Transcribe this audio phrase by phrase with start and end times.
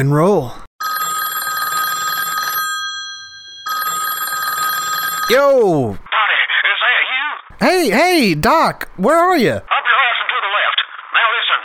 [0.00, 0.52] and roll.
[5.28, 5.92] Yo!
[5.92, 7.24] Donnie, is that you?
[7.60, 9.50] Hey, hey, Doc, where are you?
[9.52, 10.80] Up your ass and to the left.
[11.12, 11.60] Now listen,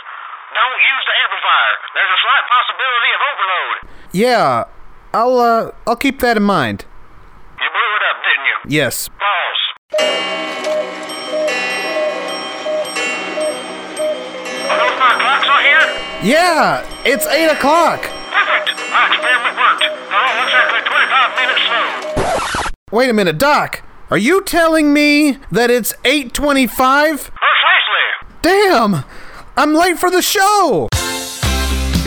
[0.52, 1.74] don't use the amplifier.
[1.96, 3.76] There's a slight possibility of overload.
[4.12, 4.64] Yeah,
[5.14, 6.84] I'll uh, I'll keep that in mind.
[7.58, 8.56] You blew it up, didn't you?
[8.76, 9.08] Yes.
[9.08, 9.64] Pause.
[14.68, 15.86] Are those my clocks on here?
[16.22, 18.15] Yeah, it's eight o'clock.
[22.96, 23.82] Wait a minute, Doc.
[24.08, 27.30] Are you telling me that it's eight twenty-five?
[27.30, 28.30] Precisely.
[28.40, 29.04] Damn,
[29.54, 30.88] I'm late for the show.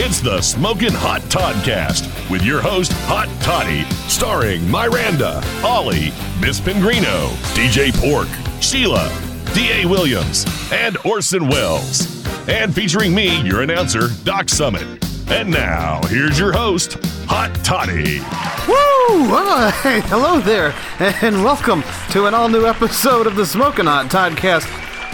[0.02, 7.28] It's the Smokin' Hot Toddcast with your host, Hot Toddy, starring Miranda, Ollie, Miss Pingrino,
[7.53, 8.28] DJ Pork,
[8.59, 9.16] Sheila,
[9.53, 9.86] D.A.
[9.86, 12.26] Williams, and Orson Welles.
[12.48, 15.06] And featuring me, your announcer, Doc Summit.
[15.31, 18.19] And now, here's your host, Hot Toddy.
[18.67, 19.29] Woo!
[19.31, 24.07] Ah, hey, hello there, and welcome to an all new episode of the Smoking Hot
[24.07, 24.68] Toddcast.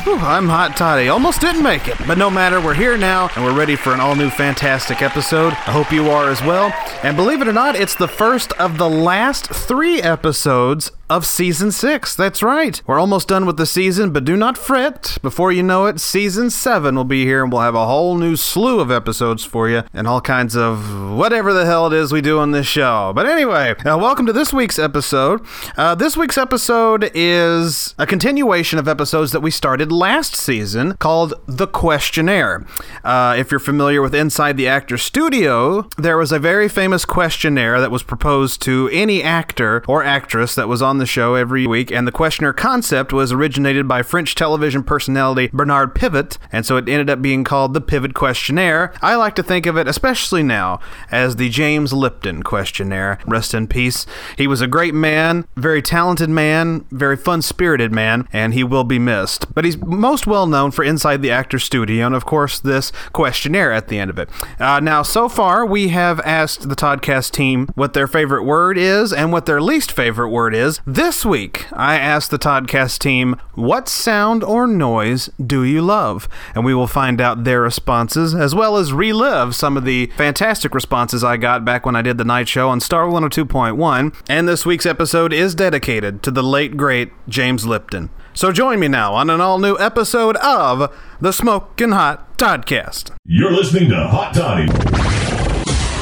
[0.07, 1.09] I'm Hot Toddy.
[1.09, 3.99] Almost didn't make it, but no matter, we're here now, and we're ready for an
[3.99, 5.51] all new fantastic episode.
[5.51, 6.73] I hope you are as well.
[7.03, 11.71] And believe it or not, it's the first of the last three episodes of season
[11.71, 12.16] six.
[12.16, 12.81] That's right.
[12.88, 15.17] We're almost done with the season, but do not fret.
[15.21, 18.35] Before you know it, season seven will be here, and we'll have a whole new
[18.35, 22.21] slew of episodes for you, and all kinds of whatever the hell it is we
[22.21, 23.13] do on this show.
[23.16, 25.45] But anyway, uh, welcome to this week's episode.
[25.77, 31.35] Uh, this week's episode is a continuation of episodes that we started last season called
[31.45, 32.66] The Questionnaire.
[33.03, 37.79] Uh, if you're familiar with Inside the Actor Studio, there was a very famous questionnaire
[37.79, 41.91] that was proposed to any actor or actress that was on the show every week,
[41.91, 46.89] and the questioner concept was originated by French television personality Bernard Pivot, and so it
[46.89, 48.94] ended up being called the Pivot Questionnaire.
[49.01, 50.79] I like to think of it, especially now,
[51.11, 53.19] as the James Lipton Questionnaire.
[53.25, 54.05] Rest in peace.
[54.38, 58.84] He was a great man, very talented man, very fun spirited man, and he will
[58.84, 59.53] be missed.
[59.53, 63.72] But he's most well known for Inside the Actor Studio, and of course, this questionnaire
[63.72, 64.29] at the end of it.
[64.59, 69.11] Uh, now, so far, we have asked the Toddcast team what their favorite word is
[69.13, 70.79] and what their least favorite word is.
[70.88, 76.29] This week, I asked the Toddcast team, What sound or noise do you love?
[76.53, 80.75] And we will find out their responses, as well as relive some of the fantastic
[80.75, 84.16] responses I got back when I did the night show on Star 102.1.
[84.29, 88.12] And this week's episode is dedicated to the late, great James Lipton.
[88.35, 93.09] So join me now on an all new episode of the Smokin' Hot Toddcast.
[93.25, 94.67] You're listening to Hot Toddy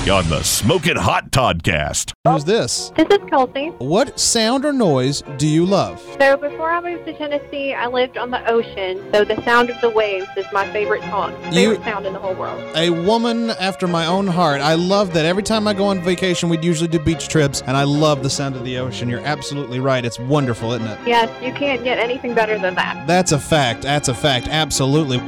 [0.09, 2.11] on the Smoking Hot Toddcast.
[2.27, 2.91] Who's this?
[2.97, 3.67] This is Kelsey.
[3.79, 6.01] What sound or noise do you love?
[6.19, 9.01] So before I moved to Tennessee, I lived on the ocean.
[9.13, 11.31] So the sound of the waves is my favorite song.
[11.53, 12.61] You- Favorite sound in the whole world.
[12.75, 14.59] A woman after my own heart.
[14.59, 17.77] I love that every time I go on vacation, we'd usually do beach trips, and
[17.77, 19.07] I love the sound of the ocean.
[19.09, 20.03] You're absolutely right.
[20.03, 20.99] It's wonderful, isn't it?
[21.07, 23.07] Yes, you can't get anything better than that.
[23.07, 23.83] That's a fact.
[23.83, 24.49] That's a fact.
[24.49, 25.19] Absolutely.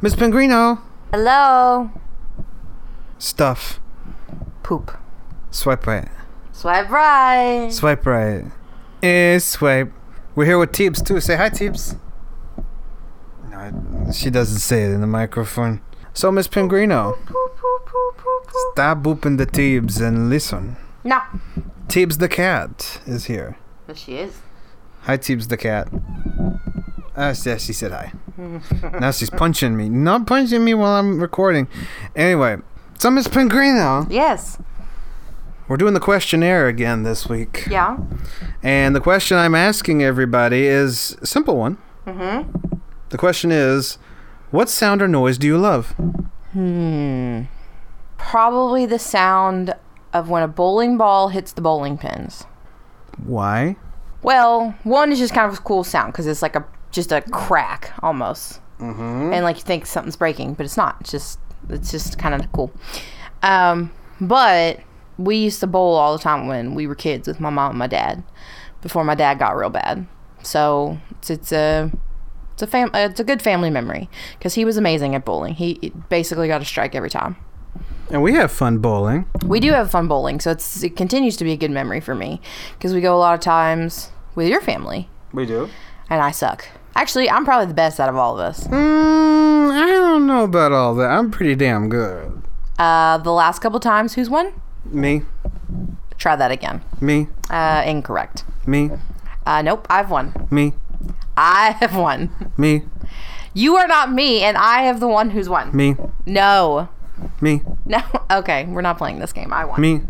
[0.00, 0.80] Miss Pingrino.
[1.12, 1.90] Hello.
[3.18, 3.80] Stuff.
[4.62, 4.96] Poop.
[5.50, 6.08] Swipe right.
[6.52, 7.68] Swipe right.
[7.70, 8.44] Swipe right.
[9.02, 9.92] Eh, swipe.
[10.34, 11.20] We're here with Teebs too.
[11.20, 11.98] Say hi, Teebs.
[13.50, 15.82] No, she doesn't say it in the microphone.
[16.14, 18.52] So, Miss Pingrino, Poop, poop, poop, poop, poop.
[18.72, 20.76] stop booping the Teebs and listen.
[21.04, 21.20] No.
[21.88, 23.58] Teebs the cat is here.
[23.86, 24.40] But she is.
[25.02, 25.88] Hi, Teebs the cat.
[27.14, 28.12] Uh, yeah, she said hi.
[28.38, 29.88] Now she's punching me.
[29.88, 31.68] Not punching me while I'm recording.
[32.16, 32.56] Anyway,
[32.98, 34.58] so Miss Pingrino, Yes.
[35.68, 37.66] we're doing the questionnaire again this week.
[37.70, 37.98] Yeah.
[38.62, 41.78] And the question I'm asking everybody is a simple one.
[42.06, 42.76] Mm-hmm.
[43.10, 43.98] The question is,
[44.50, 45.94] what sound or noise do you love?
[46.52, 47.42] Hmm.
[48.18, 49.74] Probably the sound
[50.12, 52.44] of when a bowling ball hits the bowling pins.
[53.24, 53.76] Why?
[54.22, 57.20] Well, one is just kind of a cool sound because it's like a just a
[57.22, 59.32] crack almost, mm-hmm.
[59.32, 60.96] and like you think something's breaking, but it's not.
[61.00, 62.72] It's just it's just kind of cool.
[63.42, 63.90] Um,
[64.20, 64.80] but
[65.18, 67.78] we used to bowl all the time when we were kids with my mom and
[67.78, 68.22] my dad
[68.80, 70.06] before my dad got real bad.
[70.42, 71.90] So it's, it's a
[72.52, 74.08] it's a fam it's a good family memory
[74.38, 75.54] because he was amazing at bowling.
[75.54, 77.36] He basically got a strike every time.
[78.10, 79.24] And we have fun bowling.
[79.46, 82.14] We do have fun bowling, so it's it continues to be a good memory for
[82.14, 82.40] me
[82.76, 85.70] because we go a lot of times with your family, We do.
[86.10, 86.68] and I suck.
[86.94, 88.66] Actually, I'm probably the best out of all of us.
[88.66, 91.10] Mm, I don't know about all that.
[91.10, 92.42] I'm pretty damn good.
[92.78, 94.52] Uh, the last couple times, who's won?
[94.84, 95.22] Me,
[96.18, 96.82] Try that again.
[97.00, 98.44] me, Uh, incorrect.
[98.66, 98.90] me,
[99.46, 100.46] Uh, nope, I've won.
[100.50, 100.74] me,
[101.36, 102.30] I have won.
[102.56, 102.82] me.
[103.54, 105.74] You are not me, and I have the one who's won.
[105.76, 105.96] Me.
[106.26, 106.88] No.
[107.40, 107.62] Me.
[107.84, 108.00] No.
[108.30, 109.52] Okay, we're not playing this game.
[109.52, 109.78] I won.
[109.80, 110.00] Me.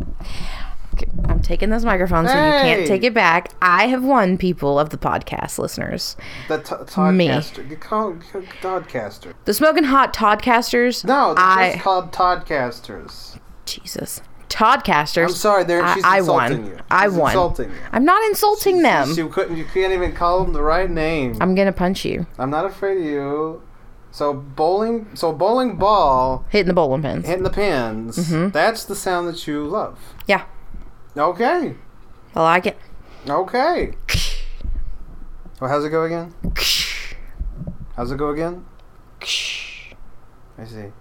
[1.29, 2.61] I'm taking this microphone so you Hey!
[2.63, 3.53] can't take it back.
[3.63, 6.17] I have won, people of the podcast listeners.
[6.49, 6.75] The t-
[7.13, 7.29] Me.
[7.29, 7.71] Toddcaster.
[7.71, 8.13] You call
[8.61, 9.35] Toddcaster.
[9.45, 11.05] The Smoking Hot Toddcasters.
[11.05, 13.39] No, they're I just called Toddcasters.
[13.65, 14.21] Jesus.
[14.49, 15.25] Toddcasters.
[15.29, 16.71] I'm sorry, they're I- she's I insulting won.
[16.73, 16.79] you.
[16.91, 17.31] I She's won.
[17.31, 17.77] Insulting you.
[17.93, 19.13] I'm not insulting them.
[19.17, 19.57] You couldn't.
[19.57, 21.33] You can't even call them the right name.
[21.37, 22.27] I'm, I'm gonna punch you.
[22.39, 23.63] I'm not afraid of you.
[24.11, 25.07] So bowling.
[25.15, 27.27] So bowling ball Hitting the bowling pins.
[27.27, 28.19] hitting the pins.
[28.19, 28.51] Mm-hmm.
[28.51, 29.99] That's the sound that you love.
[30.27, 30.45] Yeah,
[31.17, 31.75] Okay.
[32.35, 32.79] I like it.
[33.29, 33.93] Okay.
[35.61, 36.35] Well, how's it go again?
[37.94, 38.64] How's it go again?
[39.20, 40.93] I see.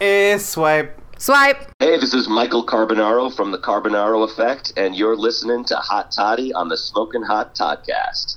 [0.00, 0.98] Eh, swipe.
[1.18, 1.70] Swipe.
[1.80, 6.52] Hey, this is Michael Carbonaro from the Carbonaro Effect, and you're listening to Hot Toddy
[6.52, 8.36] on the Smoking Hot Toddcast.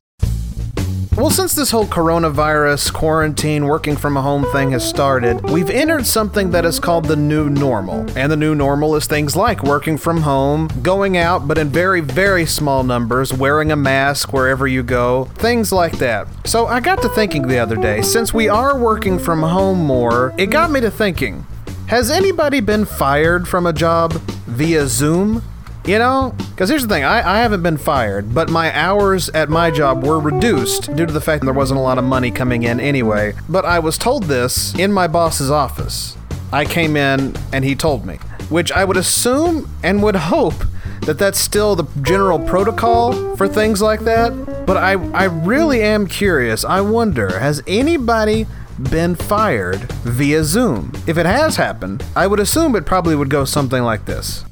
[1.17, 6.05] Well, since this whole coronavirus, quarantine, working from a home thing has started, we've entered
[6.05, 8.05] something that is called the new normal.
[8.17, 12.01] And the new normal is things like working from home, going out, but in very,
[12.01, 16.27] very small numbers, wearing a mask wherever you go, things like that.
[16.45, 20.35] So I got to thinking the other day, since we are working from home more,
[20.37, 21.47] it got me to thinking
[21.87, 24.13] has anybody been fired from a job
[24.47, 25.43] via Zoom?
[25.87, 29.49] You know, because here's the thing I, I haven't been fired, but my hours at
[29.49, 32.31] my job were reduced due to the fact that there wasn't a lot of money
[32.31, 33.33] coming in anyway.
[33.47, 36.17] But I was told this in my boss's office.
[36.51, 38.15] I came in and he told me,
[38.49, 40.55] which I would assume and would hope
[41.01, 44.65] that that's still the general protocol for things like that.
[44.65, 46.65] But I, I really am curious.
[46.65, 48.47] I wonder, has anybody
[48.89, 50.93] been fired via Zoom?
[51.05, 54.45] If it has happened, I would assume it probably would go something like this.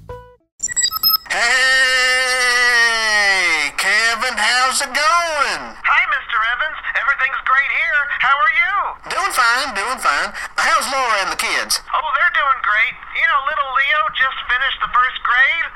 [4.74, 5.62] How's it going?
[5.86, 6.34] Hi, Mr.
[6.34, 6.78] Evans.
[6.98, 8.02] Everything's great here.
[8.26, 8.74] How are you?
[9.06, 10.34] Doing fine, doing fine.
[10.58, 11.78] How's Laura and the kids?
[11.94, 12.98] Oh, they're doing great.
[13.14, 15.68] You know, little Leo just finished the first grade,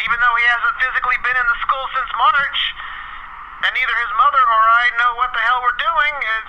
[0.00, 2.60] even though he hasn't physically been in the school since March.
[3.68, 6.14] And neither his mother or I know what the hell we're doing.
[6.16, 6.40] Uh,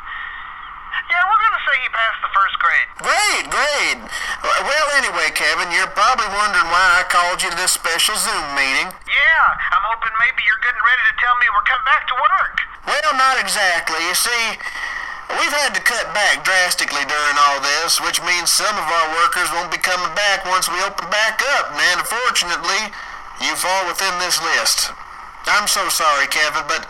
[1.11, 2.89] yeah, we're going to say he passed the first grade.
[3.03, 3.97] Great, great.
[4.39, 8.87] Well, anyway, Kevin, you're probably wondering why I called you to this special Zoom meeting.
[8.87, 10.38] Yeah, I'm hoping maybe
[10.69, 12.55] getting ready to tell me we're coming back to work.
[12.85, 13.97] Well, not exactly.
[14.05, 14.53] You see,
[15.41, 19.49] we've had to cut back drastically during all this, which means some of our workers
[19.49, 22.93] won't be coming back once we open back up, and unfortunately,
[23.41, 24.93] you fall within this list.
[25.49, 26.85] I'm so sorry, Kevin, but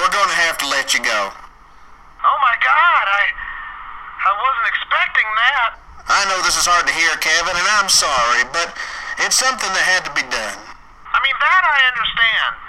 [0.00, 1.28] we're going to have to let you go.
[1.28, 3.22] Oh my God, I
[4.24, 5.70] I wasn't expecting that.
[6.08, 8.72] I know this is hard to hear, Kevin, and I'm sorry, but
[9.20, 10.56] it's something that had to be done.
[11.12, 12.63] I mean that I understand.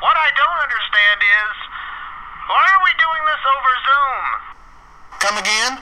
[0.00, 1.54] What I don't understand is
[2.48, 4.24] why are we doing this over Zoom?
[5.20, 5.72] Come again?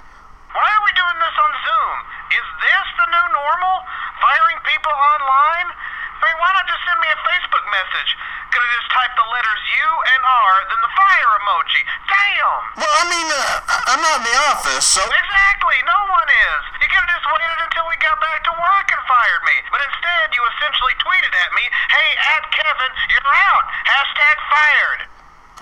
[0.50, 1.96] Why are we doing this on Zoom?
[2.34, 3.76] Is this the new normal?
[4.18, 5.70] Firing people online?
[6.18, 8.10] I mean, why not just send me a Facebook message?
[8.50, 9.87] Could have just typed the letters U
[10.18, 11.82] and R, then the fire emoji.
[12.10, 12.60] Damn!
[12.82, 15.02] Well, I mean, uh, I'm not in the office, so.
[15.06, 16.62] Exactly, no one is.
[16.82, 19.56] You could have just waited until we got back to work and fired me.
[19.70, 23.64] But instead, you essentially tweeted at me, hey, at Kevin, you're out.
[23.87, 25.00] Hashtag fired.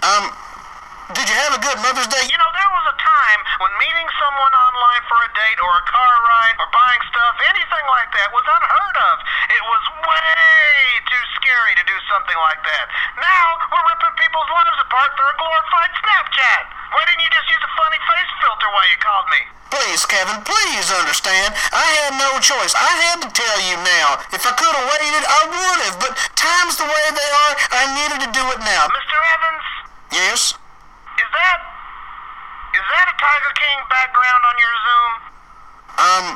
[0.07, 0.25] Um,
[1.15, 2.27] did you have a good Mother's Day?
[2.27, 5.85] You know, there was a time when meeting someone online for a date or a
[5.87, 9.17] car ride or buying stuff, anything like that, was unheard of.
[9.55, 10.35] It was way
[11.07, 12.85] too scary to do something like that.
[13.23, 16.63] Now, we're ripping people's lives apart through a glorified Snapchat.
[16.91, 19.41] Why didn't you just use a funny face filter while you called me?
[19.71, 21.55] Please, Kevin, please understand.
[21.71, 22.75] I had no choice.
[22.75, 24.27] I had to tell you now.
[24.35, 25.97] If I could have waited, I would have.
[26.03, 28.91] But times the way they are, I needed to do it now.
[28.91, 29.19] Mr.
[29.39, 29.67] Evans,
[30.13, 30.55] Yes?
[31.17, 31.59] Is that.
[32.77, 35.13] Is that a Tiger King background on your Zoom?
[35.97, 36.27] Um,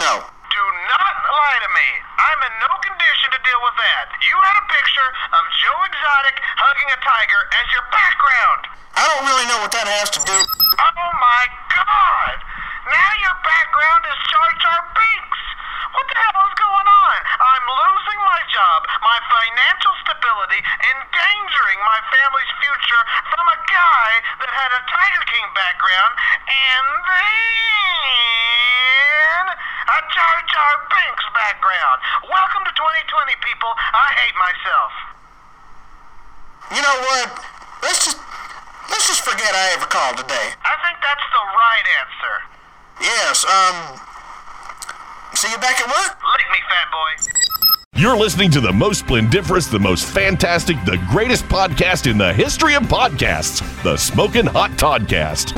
[0.00, 0.12] no.
[0.24, 1.88] Do not lie to me.
[2.18, 4.04] I'm in no condition to deal with that.
[4.24, 8.62] You had a picture of Joe Exotic hugging a tiger as your background.
[8.96, 10.34] I don't really know what that has to do.
[10.34, 12.36] Oh my god!
[12.88, 15.27] Now your background is Jar Jar Binks!
[15.94, 17.18] What the hell is going on?
[17.40, 23.02] I'm losing my job, my financial stability, endangering my family's future
[23.32, 24.10] from a guy
[24.44, 26.12] that had a Tiger King background,
[26.44, 31.98] and then a Jar Jar Binks background.
[32.28, 33.72] Welcome to 2020, people.
[33.72, 34.92] I hate myself.
[36.76, 37.32] You know what?
[37.80, 38.20] Let's just
[38.92, 40.52] let's just forget I ever called today.
[40.68, 42.44] I think that's the right answer.
[43.00, 43.48] Yes.
[43.48, 44.04] Um.
[45.34, 46.18] See you back at work.
[46.32, 48.00] Lick me, fat boy.
[48.00, 52.74] You're listening to the most splendiferous, the most fantastic, the greatest podcast in the history
[52.74, 55.56] of podcasts, the Smoking Hot Toddcast.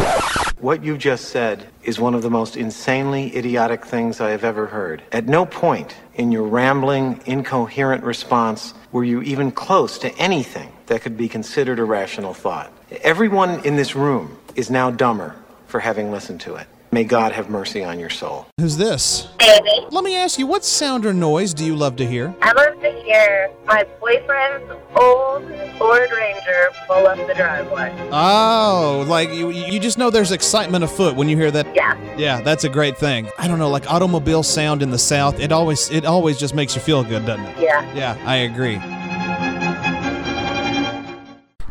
[0.61, 4.67] What you just said is one of the most insanely idiotic things I have ever
[4.67, 5.03] heard.
[5.13, 11.03] At no point in your rambling, incoherent response were you even close to anything that
[11.03, 12.73] could be considered a rational thought.
[13.03, 15.37] Everyone in this room is now dumber
[15.67, 16.67] for having listened to it.
[16.93, 18.49] May God have mercy on your soul.
[18.59, 19.29] Who's this?
[19.39, 19.87] Baby.
[19.93, 22.35] Let me ask you, what sound or noise do you love to hear?
[22.43, 25.45] I love to hear my boyfriend's old
[25.79, 27.97] Ford Ranger pull up the driveway.
[28.11, 31.73] Oh, like you, you just know there's excitement afoot when you hear that.
[31.77, 31.97] Yeah.
[32.17, 33.31] Yeah, that's a great thing.
[33.39, 36.75] I don't know, like automobile sound in the South, it always it always just makes
[36.75, 37.59] you feel good, doesn't it?
[37.61, 37.95] Yeah.
[37.95, 38.81] Yeah, I agree.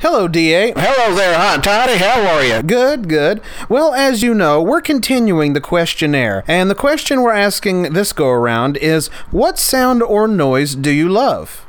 [0.01, 0.71] Hello, DA.
[0.77, 1.97] Hello there, Hot Toddy.
[1.97, 2.63] How are you?
[2.63, 3.41] Good, good.
[3.67, 8.29] Well, as you know, we're continuing the questionnaire, and the question we're asking this go
[8.29, 11.65] around is what sound or noise do you love?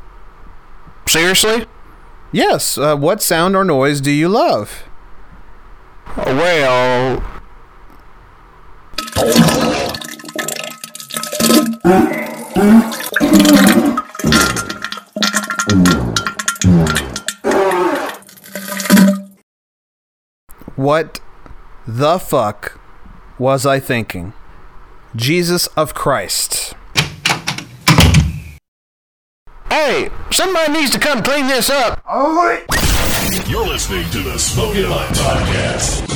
[1.09, 1.67] Seriously?
[2.31, 4.85] Yes, uh, what sound or noise do you love?
[6.17, 7.21] Well,
[20.81, 21.21] What
[21.87, 22.81] the fuck
[23.39, 24.33] was I thinking?
[25.15, 26.73] Jesus of Christ.
[29.69, 32.03] hey, somebody needs to come clean this up.
[33.47, 36.10] You're listening to the Smoking Hot Podcast.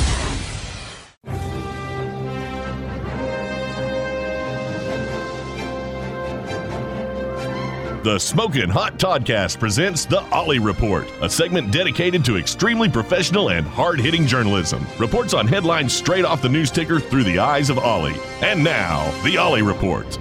[8.05, 13.65] The Smoking Hot Toddcast presents The Ollie Report, a segment dedicated to extremely professional and
[13.65, 14.85] hard hitting journalism.
[14.99, 18.13] Reports on headlines straight off the news ticker through the eyes of Ollie.
[18.43, 20.19] And now, The Ollie Report.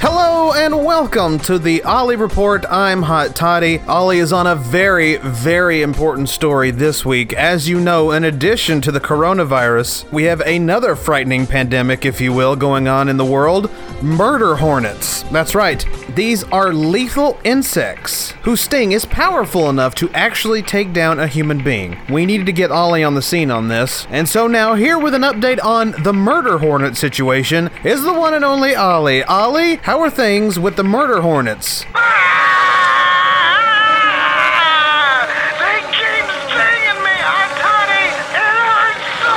[0.00, 2.64] Hello and welcome to the Ollie Report.
[2.70, 3.80] I'm Hot Toddy.
[3.80, 7.34] Ollie is on a very, very important story this week.
[7.34, 12.32] As you know, in addition to the coronavirus, we have another frightening pandemic, if you
[12.32, 13.70] will, going on in the world
[14.02, 15.22] murder hornets.
[15.24, 15.84] That's right.
[16.14, 21.62] These are lethal insects whose sting is powerful enough to actually take down a human
[21.62, 21.98] being.
[22.10, 25.14] We needed to get Ollie on the scene on this, and so now here with
[25.14, 29.22] an update on the murder hornet situation is the one and only Ollie.
[29.24, 31.84] Ollie, how are things with the murder hornets?
[31.94, 32.06] Ah!
[35.60, 38.06] They keep stinging me, Hot Toddy.
[38.40, 39.36] It hurts so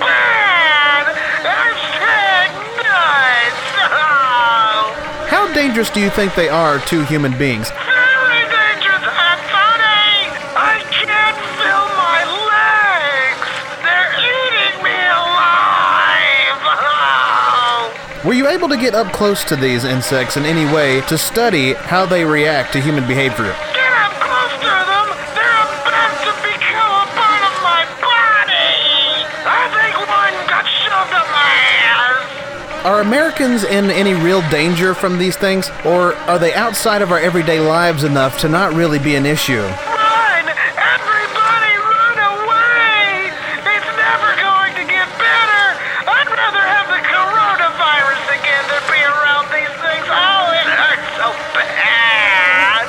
[0.00, 1.04] bad.
[1.44, 2.48] Hashtag
[2.82, 3.60] nuts.
[3.92, 5.44] Oh, How
[5.78, 7.70] dangerous do you think they are to human beings?
[7.70, 8.98] very dangerous,
[9.46, 10.26] Toddy.
[10.58, 12.18] I can't feel my
[12.50, 13.46] legs.
[13.86, 16.58] They're eating me alive.
[16.66, 17.94] Oh.
[18.26, 21.74] Were you able to get up close to these insects in any way to study
[21.74, 23.54] how they react to human behavior?
[23.70, 25.06] Get up close to them.
[25.38, 29.30] They're about to become a part of my body.
[29.46, 31.54] I think one got shoved up my
[31.86, 32.77] ass.
[32.88, 37.18] Are Americans in any real danger from these things, or are they outside of our
[37.18, 39.60] everyday lives enough to not really be an issue?
[39.60, 40.48] Run!
[40.48, 43.28] Everybody run away!
[43.76, 45.64] It's never going to get better!
[46.08, 50.08] I'd rather have the coronavirus again than be around these things.
[50.08, 52.88] Oh, it hurts so bad!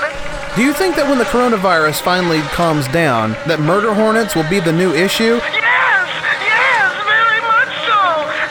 [0.56, 4.62] Do you think that when the coronavirus finally calms down, that murder hornets will be
[4.62, 5.44] the new issue?
[5.44, 6.08] Yes!
[6.39, 6.88] Yes!
[7.03, 8.00] Very much so!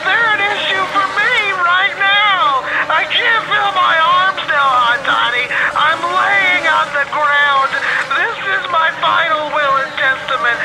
[0.05, 2.61] They're an issue for me right now!
[2.88, 5.45] I can't feel my arms now, Hot Toddy.
[5.76, 7.71] I'm laying on the ground.
[8.16, 10.59] This is my final will and testament.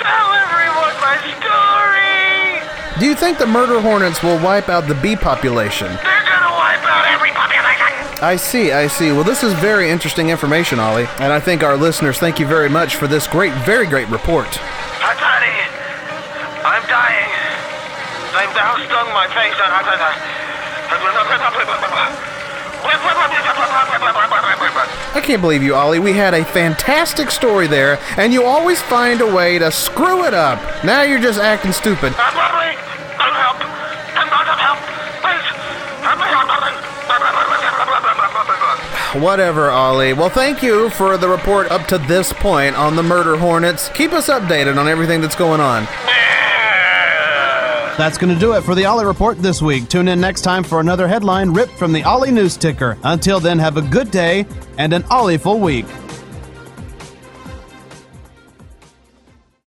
[0.00, 2.64] Tell everyone my story!
[2.98, 5.86] Do you think the murder hornets will wipe out the bee population?
[5.86, 8.22] They're gonna wipe out every population!
[8.22, 9.12] I see, I see.
[9.12, 12.68] Well, this is very interesting information, Ollie, and I think our listeners thank you very
[12.68, 14.50] much for this great, very great report.
[14.50, 15.56] Toddy,
[16.66, 17.30] I'm dying.
[18.34, 19.54] They've now stung my face
[25.14, 25.98] I can't believe you, Ollie.
[25.98, 30.34] We had a fantastic story there, and you always find a way to screw it
[30.34, 30.60] up.
[30.84, 32.12] Now you're just acting stupid.
[32.12, 32.36] I'm
[33.36, 33.58] help.
[34.16, 34.80] I'm not of help.
[35.22, 35.46] Please.
[39.20, 40.12] Whatever, Ollie.
[40.12, 43.88] Well, thank you for the report up to this point on the murder hornets.
[43.90, 45.84] Keep us updated on everything that's going on.
[47.96, 49.88] That's going to do it for the Ollie Report this week.
[49.88, 52.98] Tune in next time for another headline ripped from the Ollie News Ticker.
[53.04, 54.44] Until then, have a good day
[54.76, 55.86] and an Ollie-ful week.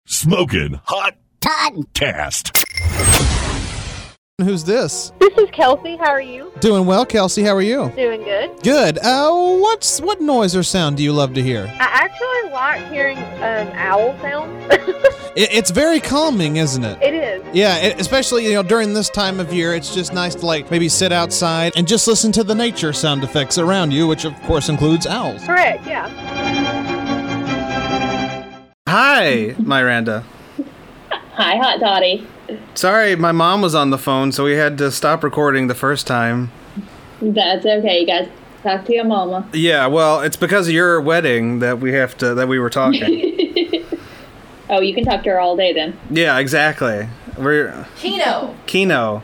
[0.05, 3.30] Smoking Hot Toddcast.
[4.41, 5.11] Who's this?
[5.19, 5.95] This is Kelsey.
[5.97, 6.51] How are you?
[6.59, 7.43] Doing well, Kelsey.
[7.43, 7.91] How are you?
[7.95, 8.51] Doing good.
[8.63, 8.97] Good.
[8.99, 11.67] Uh, what's what noise or sound do you love to hear?
[11.79, 14.73] I actually like hearing um, owl sounds.
[15.33, 17.01] It, it's very calming, isn't it?
[17.01, 17.41] it is.
[17.55, 20.69] Yeah, it, especially you know during this time of year, it's just nice to like
[20.69, 24.35] maybe sit outside and just listen to the nature sound effects around you, which of
[24.41, 25.41] course includes owls.
[25.45, 26.09] Correct, yeah.
[28.89, 30.25] Hi, Miranda.
[31.35, 32.27] Hi, Hot Toddy.
[32.75, 36.07] Sorry, my mom was on the phone, so we had to stop recording the first
[36.07, 36.51] time.
[37.21, 38.01] That's okay.
[38.01, 38.29] You guys
[38.63, 39.47] talk to your mama.
[39.53, 43.03] Yeah, well, it's because of your wedding that we have to that we were talking.
[44.69, 45.97] oh, you can talk to her all day then.
[46.09, 47.07] yeah, exactly.
[47.37, 48.55] We're Keno.
[48.65, 49.23] Keno.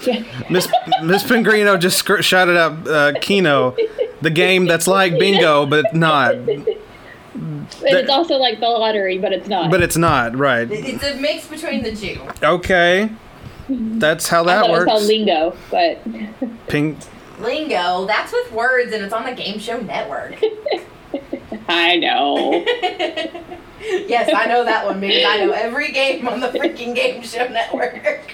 [0.50, 0.66] Miss
[1.02, 3.76] Miss Pingrino just scr- shouted out uh, Keno,
[4.22, 6.34] the game that's like bingo but not.
[7.34, 9.70] And it's also like the lottery, but it's not.
[9.70, 10.68] But it's not right.
[10.70, 12.20] It's a mix between the two.
[12.42, 13.10] Okay,
[13.68, 15.08] that's how that I that thought it was called works.
[15.08, 16.98] lingo, but Ping.
[17.40, 20.36] Lingo, that's with words and it's on the Game Show Network.
[21.68, 22.64] I know.
[23.80, 27.48] yes, I know that one because I know every game on the freaking Game Show
[27.48, 28.30] Network.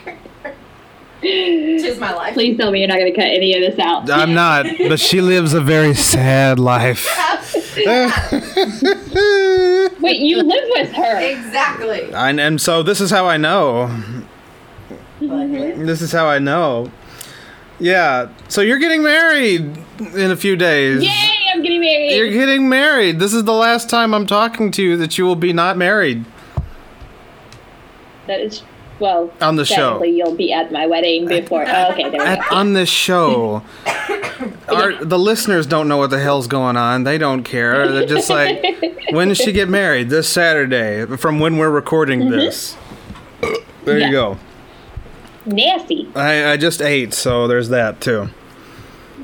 [1.23, 2.35] Which is my life.
[2.35, 4.11] Please tell me you're not going to cut any of this out.
[4.11, 7.07] I'm not, but she lives a very sad life.
[10.01, 11.19] Wait, you live with her.
[11.21, 12.13] Exactly.
[12.13, 13.87] And, and so this is how I know.
[15.21, 15.87] Mm-hmm.
[15.87, 16.91] This is how I know.
[17.79, 18.29] Yeah.
[18.49, 19.77] So you're getting married
[20.15, 21.03] in a few days.
[21.03, 22.17] Yay, I'm getting married.
[22.17, 23.19] You're getting married.
[23.19, 26.25] This is the last time I'm talking to you that you will be not married.
[28.27, 28.63] That is,
[28.99, 29.77] well, On the show.
[29.77, 31.65] technically you'll be at my wedding before.
[31.69, 32.57] Oh, okay, there we At, go.
[32.57, 33.63] on this show.
[34.69, 37.05] Our, the listeners don't know what the hell's going on.
[37.05, 37.91] They don't care.
[37.93, 38.63] They're just like,
[39.11, 40.11] when does she get married?
[40.11, 42.77] This Saturday, from when we're recording this.
[43.85, 44.07] There Yeah.
[44.07, 44.39] you go.
[45.45, 46.09] Nasty.
[46.17, 48.29] I, I just ate, so there's that too.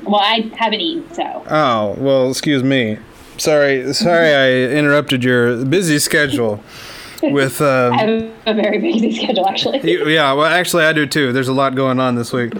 [0.03, 1.45] Well, I haven't eaten, so.
[1.49, 2.97] Oh, well, excuse me.
[3.37, 6.63] Sorry, sorry I interrupted your busy schedule
[7.21, 9.79] with um, I have a very busy schedule, actually.
[10.13, 11.33] yeah, well actually I do too.
[11.33, 12.53] There's a lot going on this week.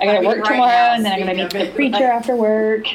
[0.00, 1.70] I gotta I mean, work right tomorrow, now, and then I'm gonna speaking meet the
[1.70, 2.86] it, preacher like- after work.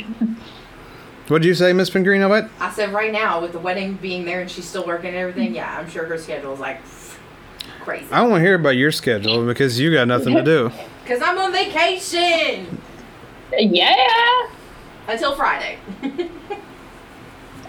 [1.28, 2.28] What'd you say, Miss Pingrino?
[2.30, 2.50] What?
[2.60, 5.56] I said right now with the wedding being there and she's still working and everything,
[5.56, 6.82] yeah, I'm sure her schedule is like
[7.82, 8.06] crazy.
[8.12, 10.72] I want to hear about your schedule because you got nothing to do.
[11.04, 12.80] Because I'm on vacation
[13.58, 14.48] Yeah.
[15.08, 15.78] until Friday.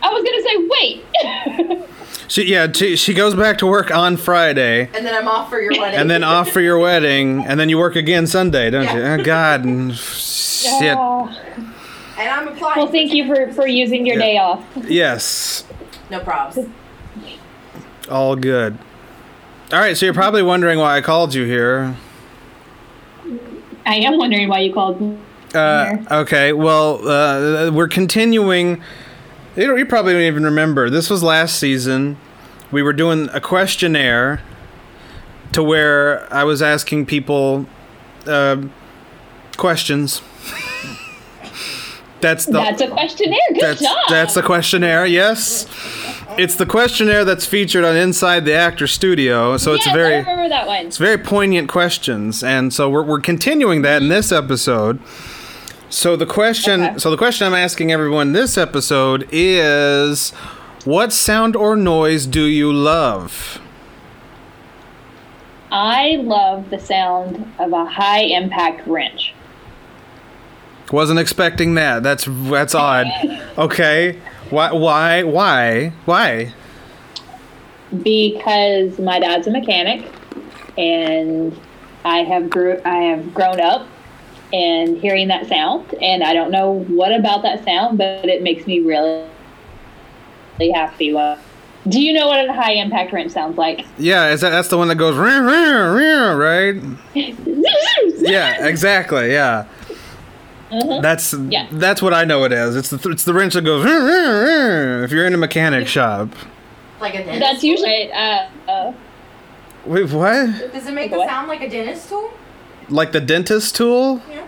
[0.02, 1.88] I was gonna say, wait.
[2.32, 4.88] She yeah, she, she goes back to work on Friday.
[4.94, 6.00] And then I'm off for your wedding.
[6.00, 9.02] And then off for your wedding, and then you work again Sunday, don't you?
[9.02, 10.96] Oh God, and shit.
[10.96, 11.28] Oh.
[12.18, 12.78] And I'm applying.
[12.78, 14.24] Well, thank you for for using your Yeah.
[14.24, 14.64] day off.
[14.88, 15.64] Yes,
[16.08, 16.70] No probs.
[18.10, 18.78] all good.
[19.70, 21.94] All right, so you're probably wondering why I called you here.
[23.84, 25.02] I am wondering why you called.
[25.02, 25.18] me.
[25.54, 28.82] Uh, okay, well, uh, we're continuing.
[29.56, 30.88] You, you probably don't even remember.
[30.88, 32.16] This was last season.
[32.70, 34.40] We were doing a questionnaire
[35.52, 37.66] to where I was asking people
[38.26, 38.62] uh,
[39.58, 40.22] questions.
[42.20, 43.38] that's the That's a questionnaire.
[43.50, 43.96] Good that's job.
[44.08, 45.04] that's the questionnaire.
[45.04, 45.66] Yes,
[46.38, 49.58] it's the questionnaire that's featured on Inside the Actor Studio.
[49.58, 50.86] So it's yes, a I very remember that one.
[50.86, 54.98] it's very poignant questions, and so we're, we're continuing that in this episode.
[55.92, 60.30] So the question, so the question I'm asking everyone this episode is,
[60.86, 63.60] what sound or noise do you love?
[65.70, 69.34] I love the sound of a high impact wrench.
[70.90, 72.02] Wasn't expecting that.
[72.02, 73.06] That's that's odd.
[73.58, 76.54] Okay, why why why why?
[78.02, 80.10] because my dad's a mechanic
[80.78, 81.54] and
[82.06, 83.86] I have grew I have grown up
[84.52, 88.66] and hearing that sound and I don't know what about that sound but it makes
[88.66, 89.26] me really
[90.58, 91.12] really happy.
[91.12, 91.38] Well,
[91.88, 93.84] do you know what a high impact wrench sounds like?
[93.98, 96.76] Yeah, is that that's the one that goes "Rah, rah, rah," right?
[98.24, 99.32] Yeah, exactly.
[99.32, 99.66] Yeah.
[100.70, 101.66] That's Yeah.
[101.72, 102.76] that's what I know it as.
[102.76, 106.28] It's the it's the wrench that goes if you're in a mechanic shop.
[107.00, 107.40] Like a dentist.
[107.40, 108.92] That's usually uh, uh
[109.84, 110.72] Wait, what?
[110.72, 111.28] Does it make the What?
[111.28, 112.30] sound like a dentist tool?
[112.88, 114.20] Like the dentist tool?
[114.28, 114.46] Yeah.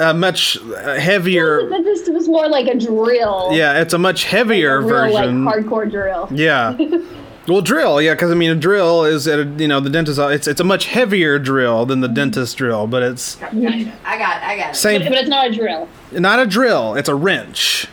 [0.00, 1.68] A much uh, heavier.
[1.70, 3.50] but this was more like a drill.
[3.52, 5.44] Yeah, it's a much heavier a real version.
[5.44, 6.28] like hardcore drill.
[6.32, 6.76] Yeah.
[7.46, 10.18] Well, drill, yeah, because I mean, a drill is at a, you know the dentist.
[10.18, 13.58] It's it's a much heavier drill than the dentist drill, but it's Gotcha.
[14.02, 14.76] I got I got it.
[14.76, 15.86] Same- But, but it's not a drill.
[16.12, 16.94] not a drill.
[16.94, 17.86] It's a wrench.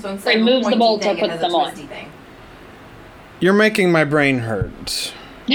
[0.00, 1.74] So instead of a Removes the pointy bolts thing, or puts has a them on.
[1.74, 2.12] Thing.
[3.40, 5.12] You're making my brain hurt.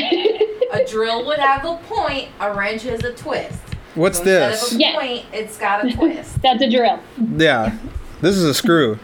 [0.71, 3.59] a drill would have a point, a wrench has a twist.
[3.95, 4.71] What's So this?
[4.71, 6.41] Of a point, it's got a twist.
[6.41, 6.99] That's a drill.
[7.35, 7.77] Yeah.
[8.21, 8.99] This is a screw.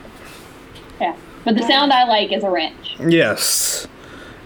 [1.00, 1.16] Yeah.
[1.46, 2.96] But the sound I like is a wrench.
[3.00, 3.88] Yes.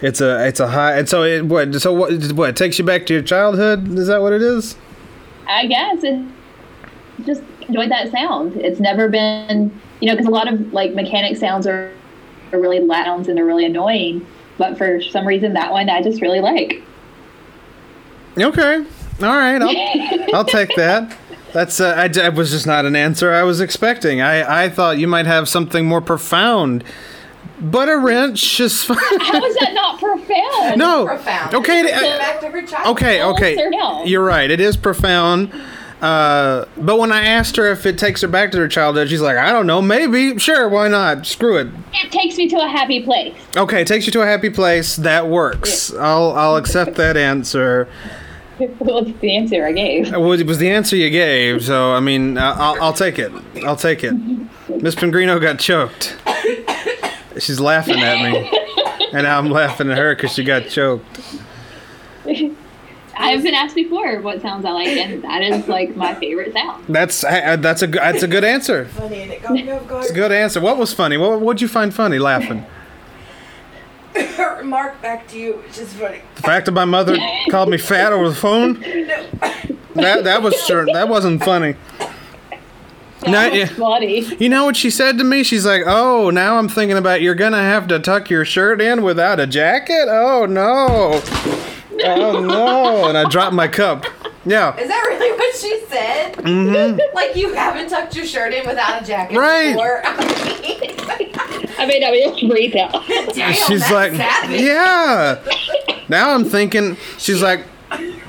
[0.01, 2.85] It's a it's a high and so it what so what what it takes you
[2.85, 3.97] back to your childhood?
[3.97, 4.75] Is that what it is?
[5.47, 6.23] I guess it
[7.25, 8.55] just enjoyed that sound.
[8.57, 11.91] It's never been, you know, because a lot of like mechanic sounds are,
[12.53, 14.25] are really loud and they're really annoying.
[14.59, 16.83] But for some reason, that one I just really like.
[18.37, 18.77] Okay.
[19.21, 19.61] All right.
[19.61, 21.15] I'll, I'll take that.
[21.53, 24.21] That's uh, I, that was just not an answer I was expecting.
[24.21, 26.83] I I thought you might have something more profound.
[27.59, 28.97] But a wrench is fine.
[28.97, 30.77] How is that not profound?
[30.77, 31.05] No.
[31.07, 31.55] Profound.
[31.55, 32.87] Okay, It's uh, the fact of her child.
[32.95, 33.55] Okay, okay.
[33.69, 34.03] no?
[34.03, 34.51] You're right.
[34.51, 35.51] It is profound.
[36.01, 39.21] Uh, but when I asked her if it takes her back to her childhood, she's
[39.21, 41.25] like, I don't know, maybe, sure, why not?
[41.25, 41.67] Screw it.
[41.93, 43.35] It takes me to a happy place.
[43.55, 44.95] Okay, it takes you to a happy place.
[44.95, 45.91] That works.
[45.95, 47.87] I'll I'll accept that answer.
[48.79, 50.11] Well, it's the answer I gave.
[50.11, 53.31] Well, it was the answer you gave, so I mean, I- I'll, I'll take it.
[53.65, 54.11] I'll take it.
[54.81, 56.17] Miss Pingrino got choked.
[57.39, 58.49] She's laughing at me,
[59.13, 61.05] and I'm laughing at her because she got choked.
[63.19, 66.85] I've been asked before what sounds I like, and that is like my favorite sound.
[66.87, 68.85] That's I- I- that's a g- that's a good answer.
[68.85, 70.03] Funny, and it got me off guard.
[70.03, 70.61] It's a good answer.
[70.61, 71.17] What was funny?
[71.17, 72.19] What what'd you find funny?
[72.19, 72.65] Laughing.
[74.67, 76.19] Her remark back to you, which is funny.
[76.35, 77.15] The fact that my mother
[77.49, 78.81] called me fat over the phone.
[79.95, 81.75] That that was sure that wasn't funny.
[83.25, 83.65] Now, yeah.
[83.67, 84.25] Funny.
[84.35, 85.43] You know what she said to me?
[85.43, 89.03] She's like, "Oh, now I'm thinking about you're gonna have to tuck your shirt in
[89.03, 90.07] without a jacket.
[90.09, 91.21] Oh no,
[92.03, 94.05] oh no!" And I dropped my cup.
[94.45, 96.35] Yeah, Is that really what she said?
[96.37, 96.99] Mhm.
[97.13, 99.69] Like you haven't tucked your shirt in without a jacket Right.
[99.73, 100.03] before?
[101.77, 102.91] I mean, I mean, just breathe out.
[103.33, 104.61] Damn, she's that's like, savage.
[104.61, 105.39] "Yeah."
[106.09, 107.65] Now I'm thinking, she's like,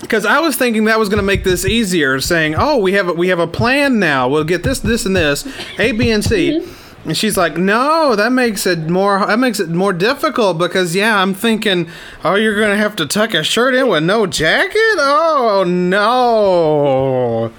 [0.01, 3.13] because I was thinking that was gonna make this easier, saying, "Oh, we have a,
[3.13, 4.29] we have a plan now.
[4.29, 5.47] We'll get this, this, and this,
[5.79, 7.09] A, B, and C." Mm-hmm.
[7.09, 11.23] And she's like, "No, that makes it more that makes it more difficult because yeah,
[11.23, 11.89] I'm thinking,
[12.25, 14.97] oh, you're gonna have to tuck a shirt in with no jacket.
[14.99, 17.53] Oh no."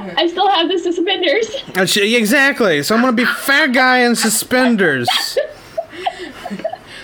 [0.16, 1.54] I still have the suspenders.
[1.76, 2.82] And she, exactly.
[2.82, 5.08] So I'm gonna be fat guy in suspenders.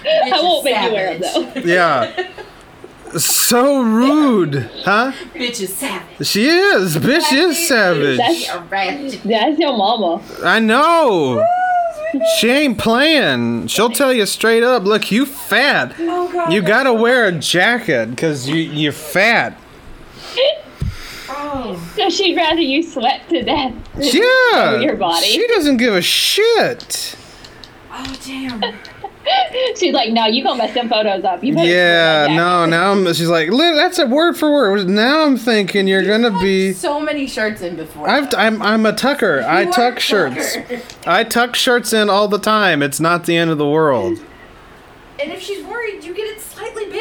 [0.05, 1.61] I won't make you wear them though.
[1.61, 2.29] Yeah.
[3.19, 5.13] So rude, huh?
[5.35, 6.27] Bitch is savage.
[6.27, 6.97] She is.
[6.97, 8.19] Bitch is savage.
[8.19, 10.23] That's, that's your mama.
[10.45, 11.45] I know.
[12.39, 13.67] She ain't playing.
[13.69, 15.95] She'll tell you straight up, look, you fat.
[15.99, 16.53] Oh, God.
[16.53, 19.59] You gotta wear a jacket because you, you're fat.
[21.33, 21.93] Oh.
[21.97, 23.73] So she'd rather you sweat to death.
[23.95, 24.81] than Yeah.
[24.81, 25.27] Your body.
[25.27, 27.17] She doesn't give a shit.
[27.93, 28.63] Oh damn.
[29.77, 31.45] She's like, no, you gonna mess them photos up.
[31.45, 34.89] You Yeah, no, now I'm, she's like, that's a word for word.
[34.89, 36.73] Now I'm thinking you're gonna be.
[36.73, 38.09] So many shirts in before.
[38.09, 39.43] I've, I'm, I'm a tucker.
[39.43, 40.57] I You are tuck a shirts.
[41.07, 42.83] I tuck shirts in all the time.
[42.83, 44.19] It's not the end of the world.
[45.21, 46.50] And if she's worried, you get it slightly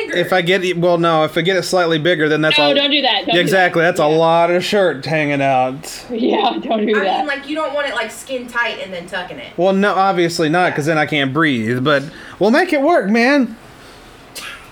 [0.08, 0.18] bigger.
[0.18, 2.74] If I get well, no, if I get it slightly bigger, then that's No, all.
[2.74, 3.26] don't do that.
[3.26, 6.06] Don't do exactly, that's a lot of shirt hanging out.
[6.12, 7.18] Yeah, don't do I that.
[7.20, 9.54] mean, like you don't want it like skin tight and then tucking it.
[9.58, 11.84] Well, no, obviously not, because then I can't breathe.
[11.84, 12.04] But
[12.40, 13.56] we'll make it work, man.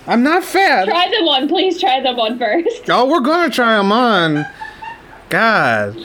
[0.08, 0.86] I'm not fat.
[0.86, 1.80] Try them on, please.
[1.80, 2.90] Try them on first.
[2.90, 4.46] Oh, we're gonna try them on.
[5.30, 5.98] God,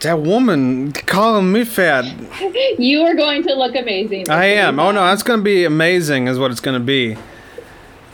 [0.00, 2.04] that woman calling me fat.
[2.78, 4.30] You are going to look amazing.
[4.30, 4.78] I am.
[4.80, 6.26] Oh no, that's gonna be amazing.
[6.28, 7.16] Is what it's gonna be.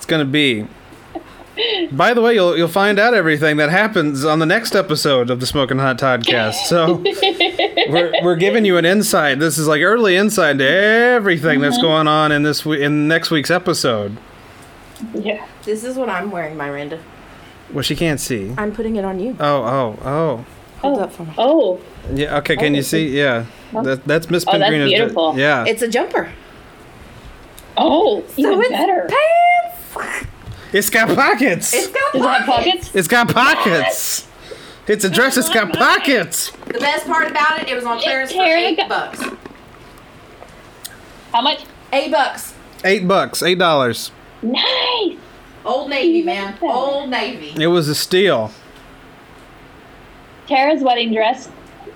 [0.09, 0.67] It's gonna be.
[1.93, 5.39] By the way, you'll you'll find out everything that happens on the next episode of
[5.39, 6.55] the Smoking Hot Podcast.
[6.67, 6.95] So
[7.93, 9.39] we're we're giving you an insight.
[9.39, 11.83] This is like early insight to everything that's Mhm.
[11.83, 14.17] going on in this in next week's episode.
[15.13, 15.45] Yeah.
[15.65, 17.01] This is what I'm wearing, Miranda.
[17.75, 18.55] Well, she can't see.
[18.57, 19.37] I'm putting it on you.
[19.39, 20.45] Oh oh oh.
[20.81, 21.35] Hold up for me.
[21.37, 21.81] Oh.
[22.15, 22.39] Yeah.
[22.39, 22.57] Okay.
[22.57, 23.09] Can you see?
[23.09, 23.45] Yeah.
[23.75, 24.89] That, that's Miss Oh, that's Pingrino's.
[24.89, 25.35] beautiful.
[25.37, 25.67] Yeah.
[25.67, 26.31] It's a jumper.
[27.77, 29.07] Oh, even it's better.
[30.73, 31.73] It's got pockets.
[31.75, 32.95] It's got Does it have pockets?
[32.95, 34.27] It's got pockets.
[34.87, 35.37] It's a dress.
[35.37, 36.51] It's got pockets.
[36.67, 39.23] The best part about it, it was on clearance for Tara eight got- bucks.
[41.33, 41.65] How much?
[41.93, 42.55] Eight bucks.
[42.85, 43.43] Eight bucks.
[43.43, 44.11] Eight dollars.
[44.43, 45.17] Nice.
[45.65, 46.57] Old Navy, man.
[46.63, 47.53] Old Navy.
[47.63, 48.51] It was a steal.
[50.47, 51.51] Tara's wedding dress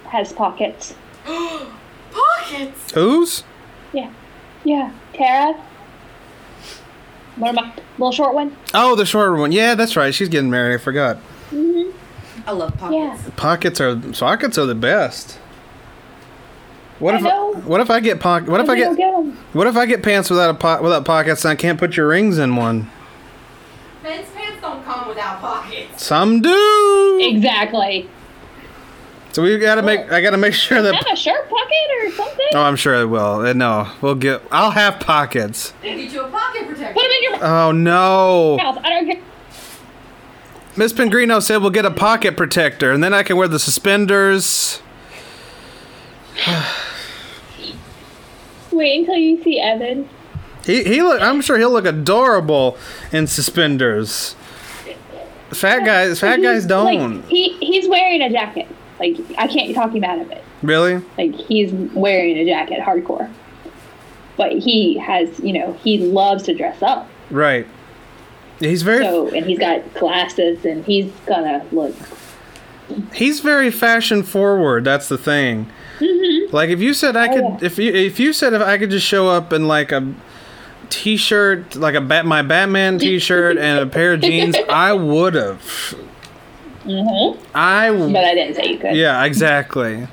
[0.09, 0.95] has pockets.
[1.25, 2.93] Pockets.
[2.93, 3.45] Whose?
[3.95, 4.11] Yeah.
[4.65, 4.93] Yeah.
[5.15, 5.55] Tara.
[7.37, 7.65] One of
[7.99, 8.57] little short one.
[8.75, 9.53] Oh, the shorter one.
[9.53, 10.15] Yeah, that's right.
[10.15, 10.75] She's getting married.
[10.75, 11.17] I forgot.
[11.51, 11.91] Mm-hmm.
[12.47, 13.31] I love pockets.
[13.37, 15.39] Pockets are pockets are the best.
[16.99, 17.55] What I if know.
[17.65, 18.49] what if I get pocket?
[18.49, 19.39] What if I We don't get get 'em.
[19.53, 22.09] what if I get pants without a po- without pockets and I can't put your
[22.09, 22.91] rings in one?
[24.03, 24.29] Pants
[24.61, 26.05] don't come without pockets.
[26.05, 27.19] Some do.
[27.23, 28.09] Exactly.
[29.33, 30.13] So we gotta make.
[30.13, 30.95] I gotta make sure that.
[30.95, 32.47] Have a shirt pocket or something.
[32.55, 33.41] Oh, I'm sure it will.
[33.47, 34.43] Uh, No, we'll get.
[34.51, 35.73] I'll have pockets.
[35.83, 36.93] We'll get you a pocket protector.
[36.93, 38.59] Put them in your Oh no.
[38.59, 38.79] mouth.
[38.85, 39.23] I don't care.
[40.77, 44.81] Miss Pingrino said we'll get a pocket protector, and then I can wear the suspenders.
[48.71, 50.09] Wait until you see Evan.
[50.65, 51.21] He he look.
[51.23, 52.77] I'm sure he'll look adorable
[53.13, 54.35] in suspenders.
[55.51, 56.21] Fat guys.
[56.21, 57.15] Fat He's, guys don't.
[57.21, 58.67] Like, he he's wearing a jacket.
[59.03, 60.45] Like I can't talk him out of it.
[60.63, 61.03] really.
[61.19, 63.29] Like he's wearing a jacket, hardcore.
[64.37, 67.09] But he has, you know, he loves to dress up.
[67.31, 67.67] Right.
[68.61, 69.05] He's very.
[69.05, 71.95] So and he's got glasses, and he's gonna look.
[73.15, 74.85] He's very fashion forward.
[74.85, 75.67] That's the thing.
[75.99, 76.55] Mm-hmm.
[76.55, 78.91] Like if you said I Oh, could, if you if you said if I could
[78.91, 80.15] just show up in like a
[80.91, 85.95] t-shirt, like a bat my Batman t-shirt and a pair of jeans, I would have.
[86.85, 87.41] Mm-hmm.
[87.57, 87.87] I.
[87.89, 88.97] w- But I didn't say you could.
[88.97, 90.07] Yeah, exactly.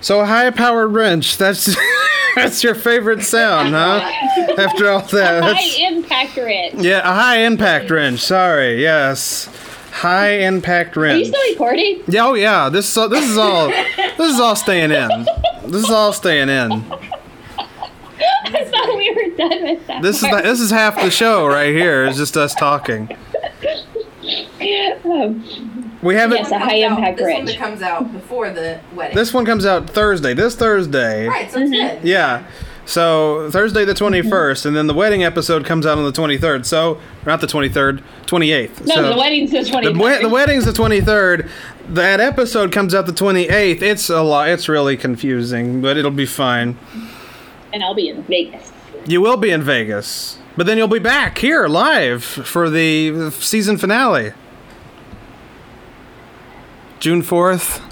[0.00, 1.36] So a high-powered wrench.
[1.36, 1.76] That's
[2.34, 4.00] that's your favorite sound, huh?
[4.58, 6.74] After all that, High impact wrench.
[6.76, 8.20] yeah, a high-impact wrench.
[8.20, 9.46] Sorry, yes,
[9.92, 11.14] high-impact wrench.
[11.16, 12.02] Are you still recording?
[12.08, 12.68] Yeah, oh yeah.
[12.70, 15.26] This is this is all this is all staying in.
[15.66, 16.72] This is all staying in.
[18.48, 20.02] I thought we were done with that.
[20.02, 22.06] This is the, this is half the show right here.
[22.06, 23.08] It's just us talking.
[25.04, 25.44] Um,
[26.02, 26.38] We haven't.
[26.38, 27.48] Yes, a high impact This one wrench.
[27.48, 29.16] that comes out before the wedding.
[29.16, 30.34] This one comes out Thursday.
[30.34, 31.26] This Thursday.
[31.26, 31.72] Right, so Mm-hmm.
[31.72, 32.00] good.
[32.08, 32.44] Yeah.
[32.84, 36.64] So Thursday the 21st, and then the wedding episode comes out on the 23rd.
[36.64, 38.86] So not the 23rd, 28th.
[38.86, 40.02] No, so the wedding's the the, 23rd.
[40.18, 41.48] we- the wedding's the 23rd.
[41.88, 43.82] That episode comes out the 28th.
[43.82, 44.48] It's a lot.
[44.50, 46.76] It's really confusing, but it'll be fine.
[47.72, 48.70] and I'll be in Vegas.
[49.08, 53.78] You will be in Vegas, but then you'll be back here live for the season
[53.78, 54.32] finale.
[57.00, 57.82] June 4th.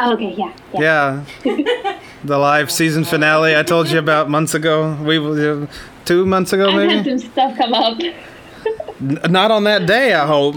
[0.00, 0.54] Oh, okay, yeah.
[0.74, 1.24] yeah.
[1.44, 2.00] Yeah.
[2.24, 4.94] the live season finale I told you about months ago.
[5.02, 5.66] We uh,
[6.04, 6.98] two months ago maybe.
[6.98, 7.98] I've had some stuff come up.
[9.00, 10.56] Not on that day, I hope.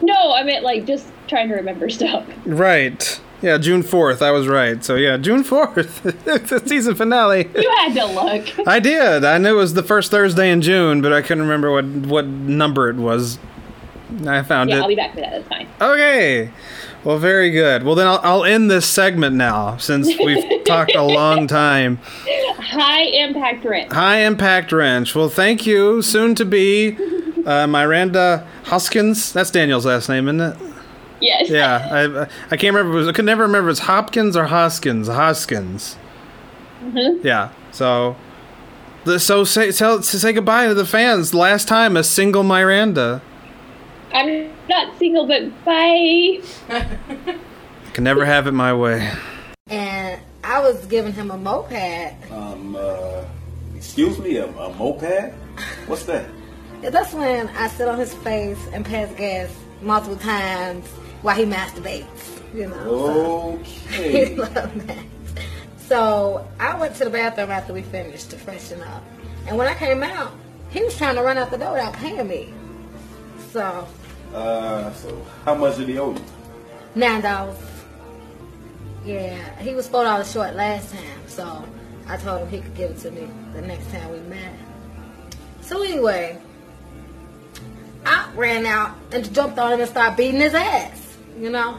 [0.00, 2.26] No, I meant like just trying to remember stuff.
[2.44, 3.20] Right.
[3.40, 4.22] Yeah, June 4th.
[4.22, 4.84] I was right.
[4.84, 6.02] So yeah, June 4th.
[6.48, 7.48] the season finale.
[7.56, 8.68] You had to look.
[8.68, 9.24] I did.
[9.24, 12.26] I knew it was the first Thursday in June, but I couldn't remember what what
[12.26, 13.38] number it was.
[14.26, 14.80] I found Yeah, it.
[14.82, 15.30] I'll be back for that.
[15.32, 15.68] That's fine.
[15.80, 16.50] Okay.
[17.04, 17.82] Well, very good.
[17.82, 21.96] Well, then I'll, I'll end this segment now since we've talked a long time.
[22.58, 23.92] High impact rent.
[23.92, 25.14] High Impact Wrench.
[25.14, 26.00] Well, thank you.
[26.02, 26.96] Soon to be
[27.46, 29.32] uh, Miranda Hoskins.
[29.32, 30.56] That's Daniel's last name, isn't it?
[31.20, 31.50] Yes.
[31.50, 31.88] Yeah.
[31.90, 32.22] I
[32.52, 32.96] I can't remember.
[32.96, 35.08] Was, I could never remember if it's Hopkins or Hoskins.
[35.08, 35.96] Hoskins.
[36.82, 37.26] Mm-hmm.
[37.26, 37.50] Yeah.
[37.72, 38.16] So.
[39.04, 41.34] the- So say tell say goodbye to the fans.
[41.34, 43.22] Last time a single Miranda.
[44.12, 46.40] I'm not single, but bye.
[47.92, 49.10] Can never have it my way.
[49.68, 52.14] and I was giving him a moped.
[52.30, 53.24] Um, uh,
[53.76, 55.32] excuse me, a, a moped?
[55.86, 56.26] What's that?
[56.82, 59.50] Yeah, That's when I sit on his face and pass gas
[59.82, 60.86] multiple times
[61.22, 62.40] while he masturbates.
[62.54, 63.58] You know.
[63.64, 63.92] So.
[64.02, 65.04] he loved that.
[65.78, 69.02] So I went to the bathroom after we finished to freshen up,
[69.46, 70.32] and when I came out,
[70.70, 72.52] he was trying to run out the door without paying me.
[73.52, 73.86] So
[74.32, 76.24] Uh, so how much did he owe you?
[76.94, 77.58] nine dollars.
[79.04, 81.64] Yeah, he was four dollars short last time, so
[82.06, 84.54] I told him he could give it to me the next time we met.
[85.62, 86.38] So anyway,
[88.04, 91.78] I ran out and jumped on him and started beating his ass, you know.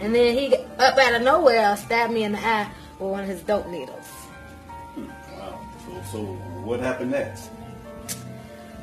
[0.00, 3.28] And then he up out of nowhere stabbed me in the eye with one of
[3.28, 4.10] his dope needles.
[4.96, 5.60] Wow.
[5.84, 6.22] So, so
[6.64, 7.50] what happened next?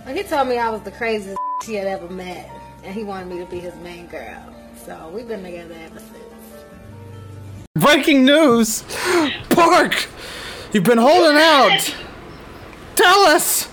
[0.08, 2.50] He told me I was the craziest he had ever met,
[2.84, 4.56] and he wanted me to be his main girl.
[4.86, 6.66] So we've been together ever since.
[7.76, 8.84] Breaking news!
[9.50, 10.08] Park!
[10.74, 11.96] You've been holding out!
[12.96, 13.70] Tell us!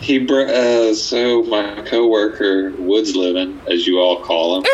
[0.00, 4.64] He br- uh, so my coworker Woods living, as you all call him.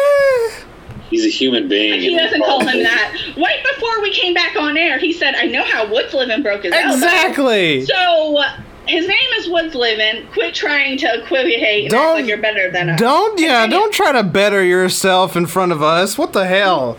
[1.11, 2.01] He's a human being.
[2.01, 3.35] He doesn't call him that.
[3.37, 6.65] Right before we came back on air, he said, I know how Woods Living broke
[6.65, 7.85] his elbow." Exactly.
[7.85, 8.43] So,
[8.87, 10.27] his name is Woods Living.
[10.33, 13.01] Quit trying to equivocate and act Don't- like you're better than us.
[13.01, 16.17] Don't, yeah, don't try to better yourself in front of us.
[16.19, 16.97] What the hell?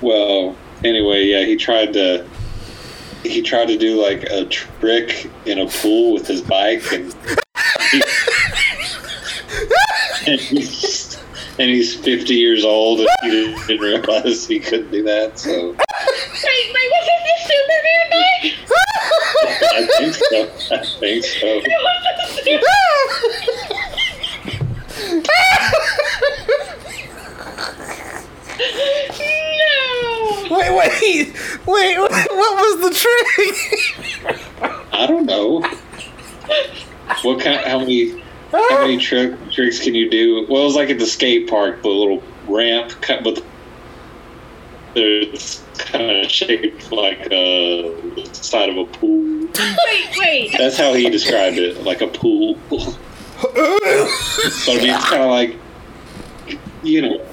[0.00, 2.26] Well, anyway, yeah, he tried to.
[3.22, 7.14] He tried to do like a trick in a pool with his bike, and,
[10.26, 11.16] and, he's,
[11.58, 15.38] and he's 50 years old, and he didn't, didn't realize he couldn't do that.
[15.38, 15.76] So Wait,
[16.74, 18.54] wait, was it the Superman bike?
[19.72, 20.38] I think so.
[20.74, 21.46] I think so.
[21.46, 22.00] It was
[22.44, 22.60] the
[29.58, 30.56] no.
[30.56, 31.28] Wait, wait,
[31.66, 31.98] wait.
[31.98, 33.54] What was the trick?
[34.92, 35.60] I don't know.
[37.22, 37.60] What kind?
[37.66, 38.22] How many?
[38.52, 40.46] How many trick, tricks can you do?
[40.48, 43.42] Well, it was like at the skate park, the little ramp cut, but
[44.96, 49.48] it's kind of shaped like a side of a pool.
[49.86, 50.54] Wait, wait.
[50.58, 52.56] That's how he described it, like a pool.
[52.70, 52.78] so
[54.72, 55.56] I mean, it's kind of like,
[56.82, 57.24] you know,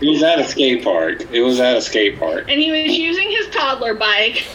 [0.00, 1.22] it was at a skate park.
[1.32, 2.46] It was at a skate park.
[2.48, 4.46] And he was using his toddler bike,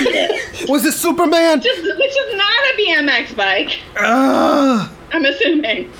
[0.00, 0.28] Yeah.
[0.68, 1.60] Was it Superman?
[1.60, 3.78] just, which is not a BMX bike.
[3.96, 4.90] Ugh.
[5.12, 5.90] I'm assuming.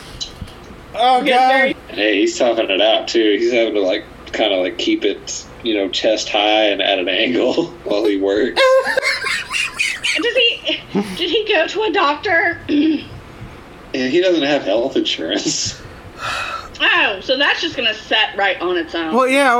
[0.98, 1.74] Oh god.
[1.88, 3.36] Hey, he's toughing it out too.
[3.38, 6.98] He's having to like kind of like keep it, you know, chest high and at
[6.98, 8.60] an angle while he works.
[10.16, 10.80] Does he?
[11.16, 12.60] Did he go to a doctor?
[12.68, 15.80] And he doesn't have health insurance.
[16.80, 19.14] Oh, so that's just gonna set right on its own.
[19.14, 19.54] Well, yeah,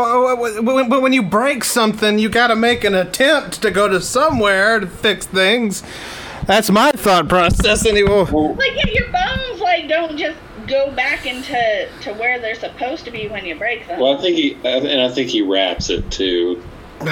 [0.63, 4.81] but when you break something, you got to make an attempt to go to somewhere
[4.81, 5.83] to fix things.
[6.47, 8.11] That's my thought process, anyway.
[8.11, 13.11] Like yeah, your bones like don't just go back into to where they're supposed to
[13.11, 14.01] be when you break them.
[14.01, 16.63] Well, I think he and I think he wraps it too.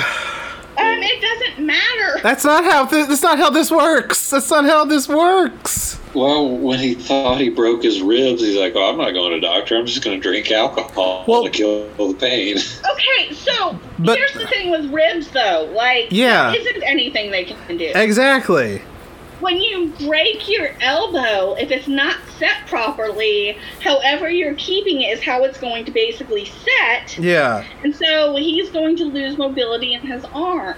[0.78, 2.20] Um, it doesn't matter.
[2.22, 2.84] That's not how.
[2.84, 4.28] Th- that's not how this works.
[4.28, 5.98] That's not how this works.
[6.14, 9.40] Well, when he thought he broke his ribs, he's like, "Oh, I'm not going to
[9.40, 9.74] doctor.
[9.78, 12.58] I'm just going to drink alcohol to kill the pain."
[12.92, 15.70] Okay, so But- here's the thing with ribs, though.
[15.74, 16.50] Like, Yeah.
[16.52, 17.92] there isn't anything they can do.
[17.94, 18.82] Exactly.
[19.40, 25.22] When you break your elbow, if it's not set properly, however you're keeping it is
[25.22, 27.18] how it's going to basically set.
[27.18, 27.64] Yeah.
[27.84, 30.76] And so he's going to lose mobility in his arm.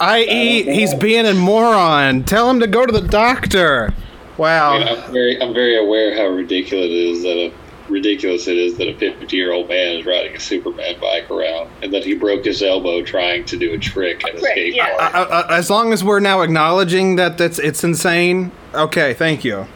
[0.00, 2.24] I.e., he's being a moron.
[2.24, 3.94] Tell him to go to the doctor.
[4.36, 4.72] Wow.
[4.72, 7.52] I mean, I'm very, I'm very aware how ridiculous it is that a
[7.88, 11.70] ridiculous it is that a 50 year old man is riding a Superman bike around,
[11.82, 15.14] and that he broke his elbow trying to do a trick at a skate park.
[15.14, 18.52] Uh, uh, as long as we're now acknowledging that that's it's insane.
[18.74, 19.66] Okay, thank you.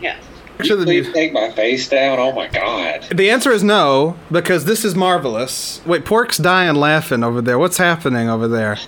[0.00, 0.22] Yes.
[0.62, 2.18] Should the Please take my face down.
[2.18, 3.06] Oh my god.
[3.14, 5.84] The answer is no because this is marvelous.
[5.84, 7.58] Wait, Pork's dying laughing over there.
[7.58, 8.78] What's happening over there?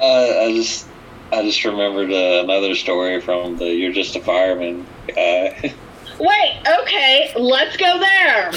[0.00, 0.86] Uh, I just,
[1.32, 5.74] I just remembered uh, another story from the "You're Just a Fireman" guy.
[6.18, 8.50] Wait, okay, let's go there.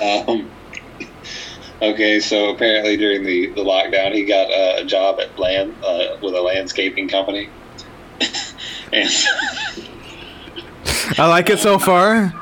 [0.00, 0.50] Um,
[1.82, 6.16] okay, so apparently during the, the lockdown, he got uh, a job at land uh,
[6.22, 7.48] with a landscaping company,
[8.92, 9.10] and
[11.18, 12.32] I like it so far.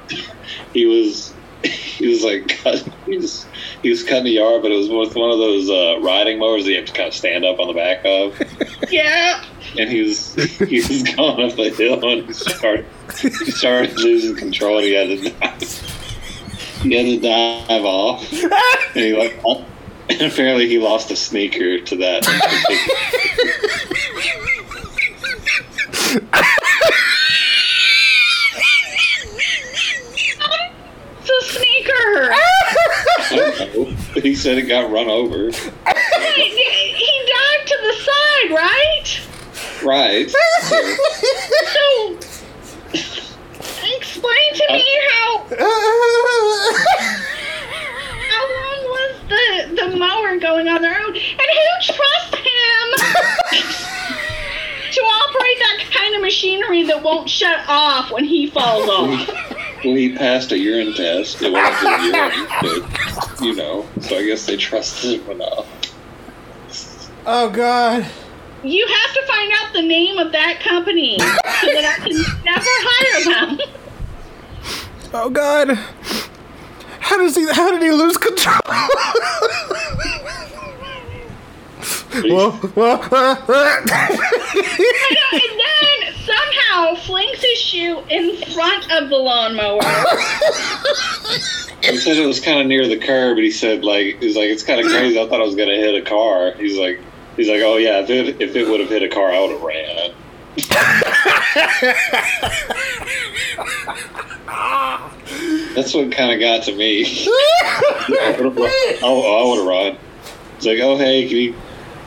[0.73, 3.47] he was he was like cut, he was
[3.83, 6.65] he was cutting the yard, but it was with one of those uh, riding mowers
[6.65, 8.91] that you have to kind of stand up on the back of.
[8.91, 9.45] Yeah.
[9.79, 10.35] And he was
[10.69, 12.87] he was going up the hill and he started
[13.21, 14.79] he started losing control.
[14.79, 15.63] And he had to dive,
[16.83, 19.41] he had to dive off, and he like
[20.09, 22.25] and apparently he lost a sneaker to that.
[31.21, 32.33] It's a sneaker.
[32.33, 34.21] I don't know.
[34.21, 35.47] He said it got run over.
[35.47, 39.24] Wait, he dived to the side, right?
[39.85, 40.31] Right.
[40.31, 40.37] So,
[41.73, 42.19] So,
[43.97, 45.47] explain to me how.
[48.31, 52.87] How long was the the mower going on their own, and who trusts him
[54.93, 59.29] to operate that kind of machinery that won't shut off when he falls off?
[59.85, 61.43] well, he passed a urine test.
[61.43, 63.87] It wasn't his urine, but you know.
[64.01, 65.67] So I guess they trusted him enough.
[67.27, 68.07] Oh God.
[68.65, 72.65] You have to find out the name of that company so that I can never
[72.67, 73.61] hire them.
[75.13, 75.79] Oh God.
[77.01, 77.47] How does he?
[77.53, 78.61] How did he lose control?
[82.15, 82.95] Whoa, whoa,
[83.73, 83.91] and
[85.61, 89.83] then somehow flings his shoe in front of the lawnmower.
[91.83, 94.49] He said it was kind of near the curb, and he said like he's like
[94.49, 95.21] it's kind of crazy.
[95.21, 96.53] I thought I was gonna hit a car.
[96.53, 97.01] He's like
[97.37, 99.51] he's like oh yeah, if it if it would have hit a car, I would
[99.51, 100.15] have ran.
[105.75, 107.05] That's what kind of got to me.
[107.27, 108.71] I would have run.
[109.03, 109.99] Oh, I would have run.
[110.57, 111.55] It's like oh hey, can you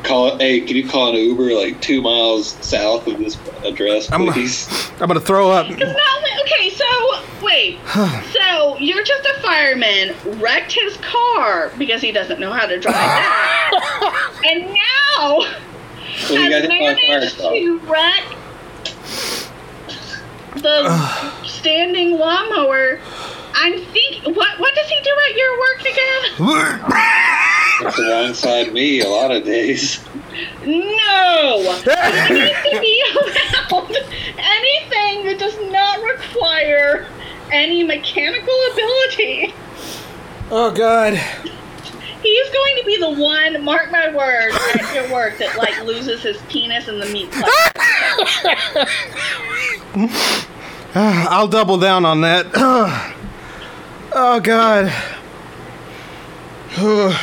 [0.03, 4.25] Call hey, can you call an Uber like two miles south of this address, I'm,
[4.31, 4.67] please?
[5.01, 5.67] I'm gonna throw up.
[5.69, 6.69] It's not okay.
[6.69, 6.85] So
[7.43, 7.79] wait.
[8.33, 12.93] so you're just a fireman wrecked his car because he doesn't know how to drive
[12.95, 15.39] that, and now
[16.29, 17.53] Well, you got has hit a fire managed truck.
[17.53, 18.23] to wreck
[20.55, 22.99] the standing lawnmower.
[23.59, 24.23] I'm think.
[24.23, 26.21] What what does he do at your work again?
[27.81, 29.99] It's alongside me a lot of days.
[30.63, 31.79] No!
[32.29, 33.97] You need to be around
[34.37, 37.07] anything that does not require
[37.51, 39.55] any mechanical ability.
[40.51, 41.15] Oh God.
[42.21, 46.21] He's going to be the one, mark my words, at your work that like loses
[46.21, 47.51] his penis in the meat cleanser.
[50.95, 53.13] I'll double down on that.
[54.19, 54.87] Oh God.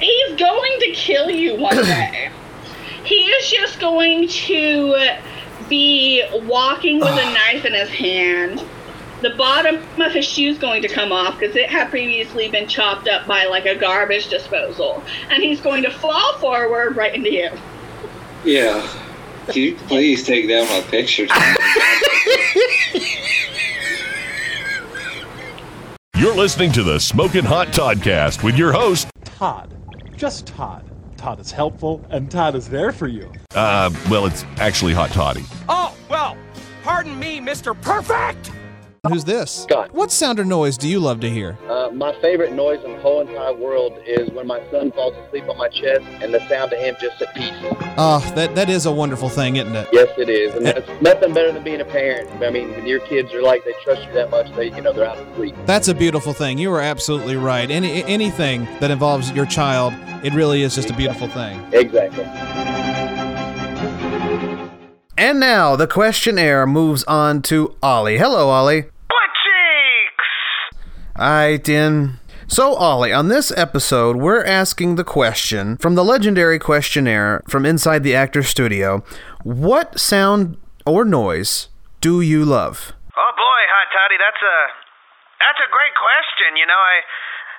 [0.00, 2.30] He's going to kill you one day.
[3.04, 5.18] he is just going to
[5.68, 8.64] be walking with a knife in his hand.
[9.20, 12.68] The bottom of his shoe is going to come off because it had previously been
[12.68, 15.04] chopped up by like a garbage disposal.
[15.28, 17.50] And he's going to fall forward right into you.
[18.46, 18.88] Yeah.
[19.48, 21.30] Can you please take down my pictures?
[26.18, 29.72] You're listening to the Smoking Hot Toddcast with your host, Todd.
[30.16, 30.84] Just Todd.
[31.16, 33.30] Todd is helpful, and Todd is there for you.
[33.54, 35.44] uh, well, it's actually Hot Toddy.
[35.68, 36.36] Oh, well,
[36.82, 37.80] pardon me, Mr.
[37.82, 38.50] Perfect!
[39.06, 39.62] Who's this?
[39.62, 39.92] Scott.
[39.94, 41.56] What sound or noise do you love to hear?
[41.68, 45.48] Uh, my favorite noise in the whole entire world is when my son falls asleep
[45.48, 47.54] on my chest and the sound of him just at peace.
[47.96, 49.88] Oh, that that is a wonderful thing, isn't it?
[49.92, 52.28] Yes, it is, and that's nothing better than being a parent.
[52.42, 54.92] I mean, when your kids are like they trust you that much, they you know
[54.92, 55.54] they're out of sleep.
[55.64, 56.58] That's a beautiful thing.
[56.58, 57.70] You are absolutely right.
[57.70, 59.94] Any anything that involves your child,
[60.24, 61.60] it really is just a beautiful thing.
[61.72, 62.77] Exactly.
[65.18, 68.18] And now the questionnaire moves on to Ollie.
[68.18, 68.82] Hello, Ollie.
[68.82, 71.18] What cheeks?
[71.18, 72.20] Alright, in.
[72.46, 78.04] So, Ollie, on this episode, we're asking the question from the legendary questionnaire from inside
[78.04, 79.02] the actor studio
[79.42, 80.56] What sound
[80.86, 81.66] or noise
[82.00, 82.92] do you love?
[83.10, 84.58] Oh boy, Hot Toddy, that's a
[85.42, 86.54] that's a great question.
[86.54, 87.02] You know, I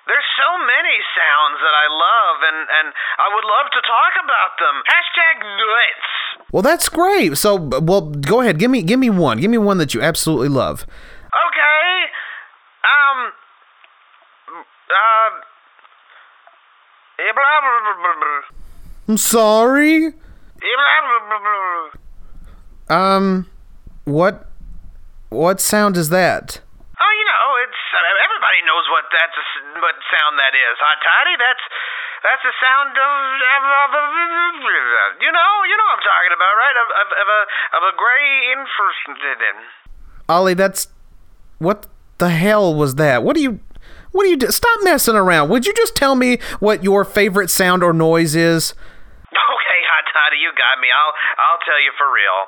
[0.09, 2.87] there's so many sounds that I love, and and
[3.21, 4.75] I would love to talk about them.
[4.89, 6.09] Hashtag nuts.
[6.51, 7.37] Well, that's great.
[7.37, 8.57] So, well, go ahead.
[8.57, 9.39] Give me, give me one.
[9.39, 10.85] Give me one that you absolutely love.
[11.29, 12.09] Okay.
[12.81, 13.31] Um.
[14.89, 15.29] Uh.
[17.17, 18.57] blah, blah, blah.
[19.07, 20.13] I'm sorry.
[22.89, 23.47] Um,
[24.05, 24.47] what,
[25.29, 26.61] what sound is that?
[27.69, 29.45] It's everybody knows what that's a,
[29.77, 30.75] what sound that is.
[30.81, 31.65] Hot toddy, that's
[32.25, 36.53] that's the sound of, of, of, of you know you know what I'm talking about,
[36.57, 36.77] right?
[36.81, 37.41] Of of, of a
[37.77, 39.57] of a gray infrared.
[40.29, 40.87] Ollie, that's
[41.57, 41.85] what
[42.17, 43.23] the hell was that?
[43.23, 43.59] What do you,
[44.11, 44.47] what do you do?
[44.47, 45.49] Stop messing around.
[45.49, 48.73] Would you just tell me what your favorite sound or noise is?
[49.49, 50.89] Okay, hot toddy, you got me.
[50.89, 52.39] I'll I'll tell you for real.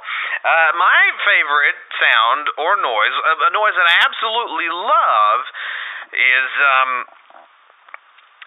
[0.42, 5.42] Uh, my favorite sound or noise, a, a noise that I absolutely love,
[6.14, 6.92] is um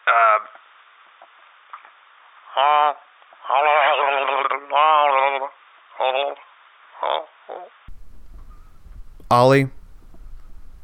[0.07, 0.39] uh.
[9.31, 9.69] Ollie,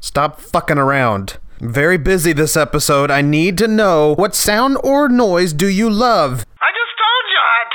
[0.00, 1.38] stop fucking around.
[1.60, 3.10] I'm very busy this episode.
[3.10, 6.44] I need to know what sound or noise do you love?
[6.60, 7.68] I just told you, Hot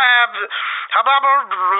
[0.00, 0.40] Toddy.
[0.40, 1.76] It's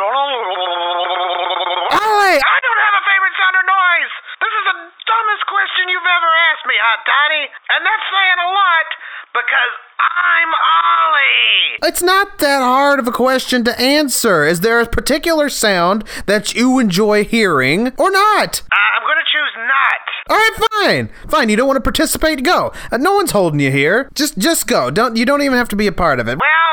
[1.90, 2.38] uh, Ollie!
[2.38, 4.12] I don't have a favorite sound or noise.
[4.40, 4.76] This is the
[5.08, 8.88] dumbest question you've ever asked me, Hot Toddy, and that's saying a lot
[9.32, 11.90] because I'm Ollie.
[11.90, 14.44] It's not that hard of a question to answer.
[14.44, 18.62] Is there a particular sound that you enjoy hearing or not?
[18.70, 20.02] Uh, I'm gonna choose not.
[20.30, 21.10] All right, fine.
[21.28, 22.44] Fine, you don't want to participate?
[22.44, 22.72] Go.
[22.92, 24.08] Uh, no one's holding you here.
[24.14, 24.90] Just just go.
[24.90, 26.38] Don't you don't even have to be a part of it.
[26.38, 26.70] Well,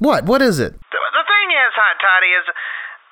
[0.00, 0.24] What?
[0.24, 0.72] What is it?
[0.72, 2.48] the, thing is, Hot Toddy, is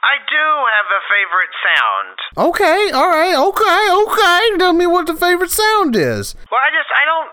[0.00, 2.16] I do have a favorite sound.
[2.48, 4.56] Okay, all right, okay, okay.
[4.56, 6.34] Tell me what the favorite sound is.
[6.50, 7.28] Well, I just I don't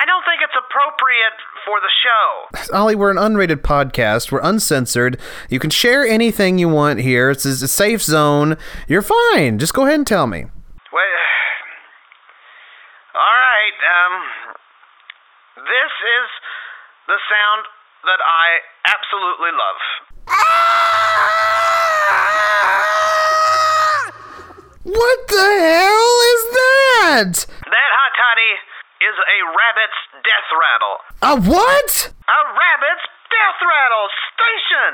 [0.00, 1.36] I don't think it's appropriate
[1.68, 2.48] for the show.
[2.76, 4.32] Ollie, we're an unrated podcast.
[4.32, 5.20] We're uncensored.
[5.50, 7.28] You can share anything you want here.
[7.28, 8.56] It's a safe zone.
[8.88, 9.58] You're fine.
[9.58, 10.46] Just go ahead and tell me.
[10.92, 11.04] Well,
[13.14, 13.76] all right.
[13.92, 14.14] Um,
[15.68, 16.28] this is
[17.08, 17.66] the sound
[18.06, 19.80] that I absolutely love.
[24.86, 27.46] What the hell is that?
[27.66, 28.52] That hot toddy
[29.02, 30.96] is a rabbit's death rattle.
[31.22, 32.14] A what?
[32.14, 34.92] A rabbit's death rattle station.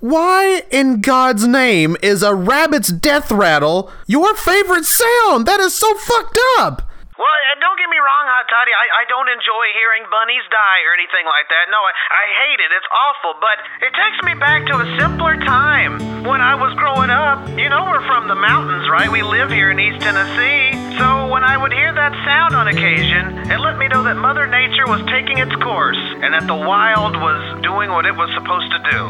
[0.00, 5.46] Why in God's name is a rabbit's death rattle your favorite sound?
[5.46, 6.89] That is so fucked up.
[7.20, 8.72] Well, uh, don't get me wrong, Hot Toddy.
[8.72, 11.68] I, I don't enjoy hearing bunnies die or anything like that.
[11.68, 12.72] No, I, I hate it.
[12.72, 13.36] It's awful.
[13.36, 17.44] But it takes me back to a simpler time when I was growing up.
[17.60, 19.12] You know, we're from the mountains, right?
[19.12, 20.72] We live here in East Tennessee.
[20.96, 24.48] So when I would hear that sound on occasion, it let me know that Mother
[24.48, 28.72] Nature was taking its course and that the wild was doing what it was supposed
[28.72, 29.00] to do.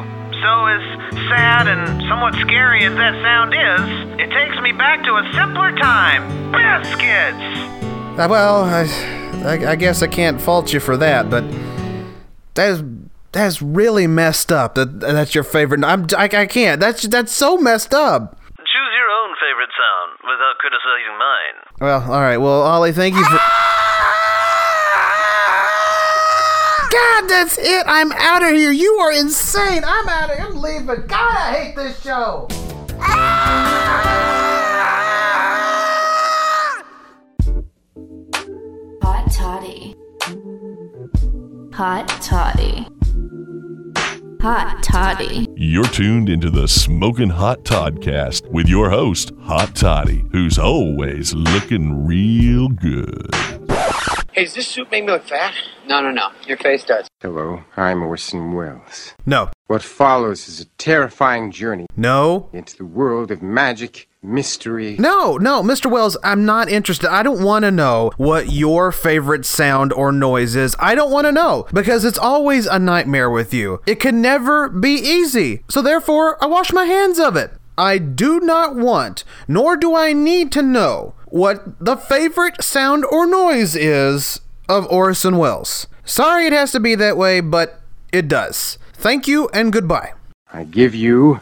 [0.42, 0.82] So, as
[1.30, 5.70] sad and somewhat scary as that sound is, it takes me back to a simpler
[5.78, 6.50] time.
[6.50, 7.80] Biscuits!
[8.20, 8.82] Uh, well, I,
[9.46, 11.42] I, I guess I can't fault you for that, but
[12.52, 12.82] that is
[13.32, 14.74] that's really messed up.
[14.74, 15.82] That that's your favorite.
[15.82, 16.78] I'm I, I can't.
[16.78, 18.38] That's that's so messed up.
[18.58, 21.54] Choose your own favorite sound without criticizing mine.
[21.80, 22.36] Well, all right.
[22.36, 23.38] Well, Ollie, thank you for.
[26.92, 27.84] God, that's it.
[27.86, 28.70] I'm out of here.
[28.70, 29.82] You are insane.
[29.82, 30.46] I'm out of here.
[30.46, 31.06] I'm leaving.
[31.06, 32.48] God, I hate this show.
[39.41, 39.97] Toddy.
[41.72, 42.86] Hot toddy.
[44.43, 45.47] Hot toddy.
[45.57, 52.05] You're tuned into the Smoking Hot Toddcast with your host, Hot Toddy, who's always looking
[52.07, 53.34] real good.
[54.32, 55.55] Hey, does this suit make me look fat?
[55.88, 56.28] No, no, no.
[56.47, 57.09] Your face does.
[57.22, 59.14] Hello, I'm Orson Welles.
[59.24, 59.49] No.
[59.68, 62.51] What follows is a terrifying journey No.
[62.53, 64.96] into the world of magic, mystery.
[64.98, 65.90] No, no, Mr.
[65.90, 67.10] Welles, I'm not interested.
[67.10, 70.76] I don't want to know what your favorite sound or noise is.
[70.78, 73.80] I don't want to know because it's always a nightmare with you.
[73.86, 75.62] It can never be easy.
[75.68, 77.52] So therefore, I wash my hands of it.
[77.78, 83.26] I do not want, nor do I need to know what the favorite sound or
[83.26, 85.86] noise is of Orson Welles.
[86.04, 87.80] Sorry it has to be that way, but
[88.12, 88.78] it does.
[88.92, 90.12] Thank you and goodbye.
[90.52, 91.40] I give you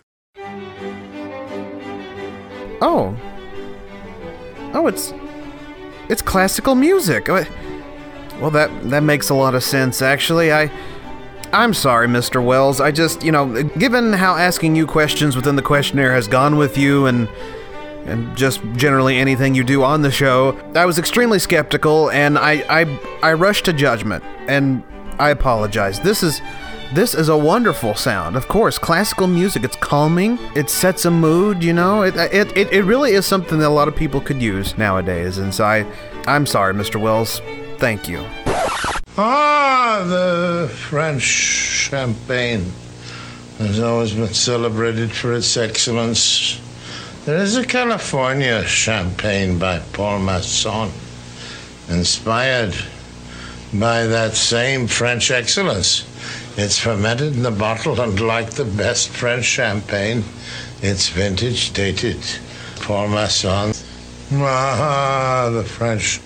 [2.80, 3.16] Oh.
[4.74, 5.12] Oh, it's
[6.08, 7.28] it's classical music.
[7.28, 7.44] Uh,
[8.40, 10.52] Well, that that makes a lot of sense actually.
[10.52, 10.70] I
[11.52, 12.44] I'm sorry, Mr.
[12.44, 12.78] Welles.
[12.80, 16.76] I just, you know, given how asking you questions within the questionnaire has gone with
[16.76, 17.28] you and
[18.06, 22.62] and just generally anything you do on the show, I was extremely skeptical and I
[22.68, 24.82] I I rushed to judgment and
[25.18, 25.98] I apologize.
[26.00, 26.40] This is
[26.94, 28.36] this is a wonderful sound.
[28.36, 30.38] Of course, classical music, it's calming.
[30.54, 32.02] It sets a mood, you know.
[32.02, 35.38] It it, it, it really is something that a lot of people could use nowadays.
[35.38, 35.86] And so I
[36.26, 37.00] I'm sorry, Mr.
[37.00, 37.40] Welles.
[37.78, 38.24] Thank you.
[39.16, 42.72] Ah, the French champagne
[43.58, 46.60] has always been celebrated for its excellence.
[47.24, 50.90] There is a California champagne by Paul Masson,
[51.88, 52.74] inspired
[53.74, 56.04] by that same French excellence.
[56.60, 60.24] It's fermented in the bottle, and like the best French champagne,
[60.82, 62.18] it's vintage dated.
[62.80, 63.72] Paul Masson.
[64.32, 66.18] Ah, the French.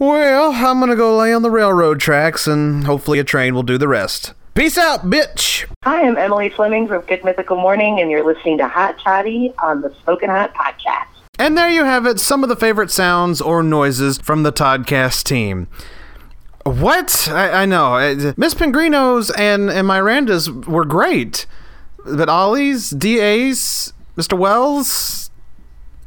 [0.00, 3.78] Well, I'm gonna go lay on the railroad tracks and hopefully a train will do
[3.78, 4.34] the rest.
[4.54, 5.66] Peace out, bitch!
[5.84, 9.82] Hi, I'm Emily Fleming from Good Mythical Morning, and you're listening to Hot Toddy on
[9.82, 11.06] the Spoken Hot Podcast.
[11.38, 15.22] And there you have it, some of the favorite sounds or noises from the Toddcast
[15.22, 15.68] team.
[16.64, 17.28] What?
[17.30, 18.34] I, I know.
[18.36, 21.46] Miss Pingrino's and, and Miranda's were great.
[22.04, 24.38] But Ollie's, DA's, Mr.
[24.38, 25.30] Welles,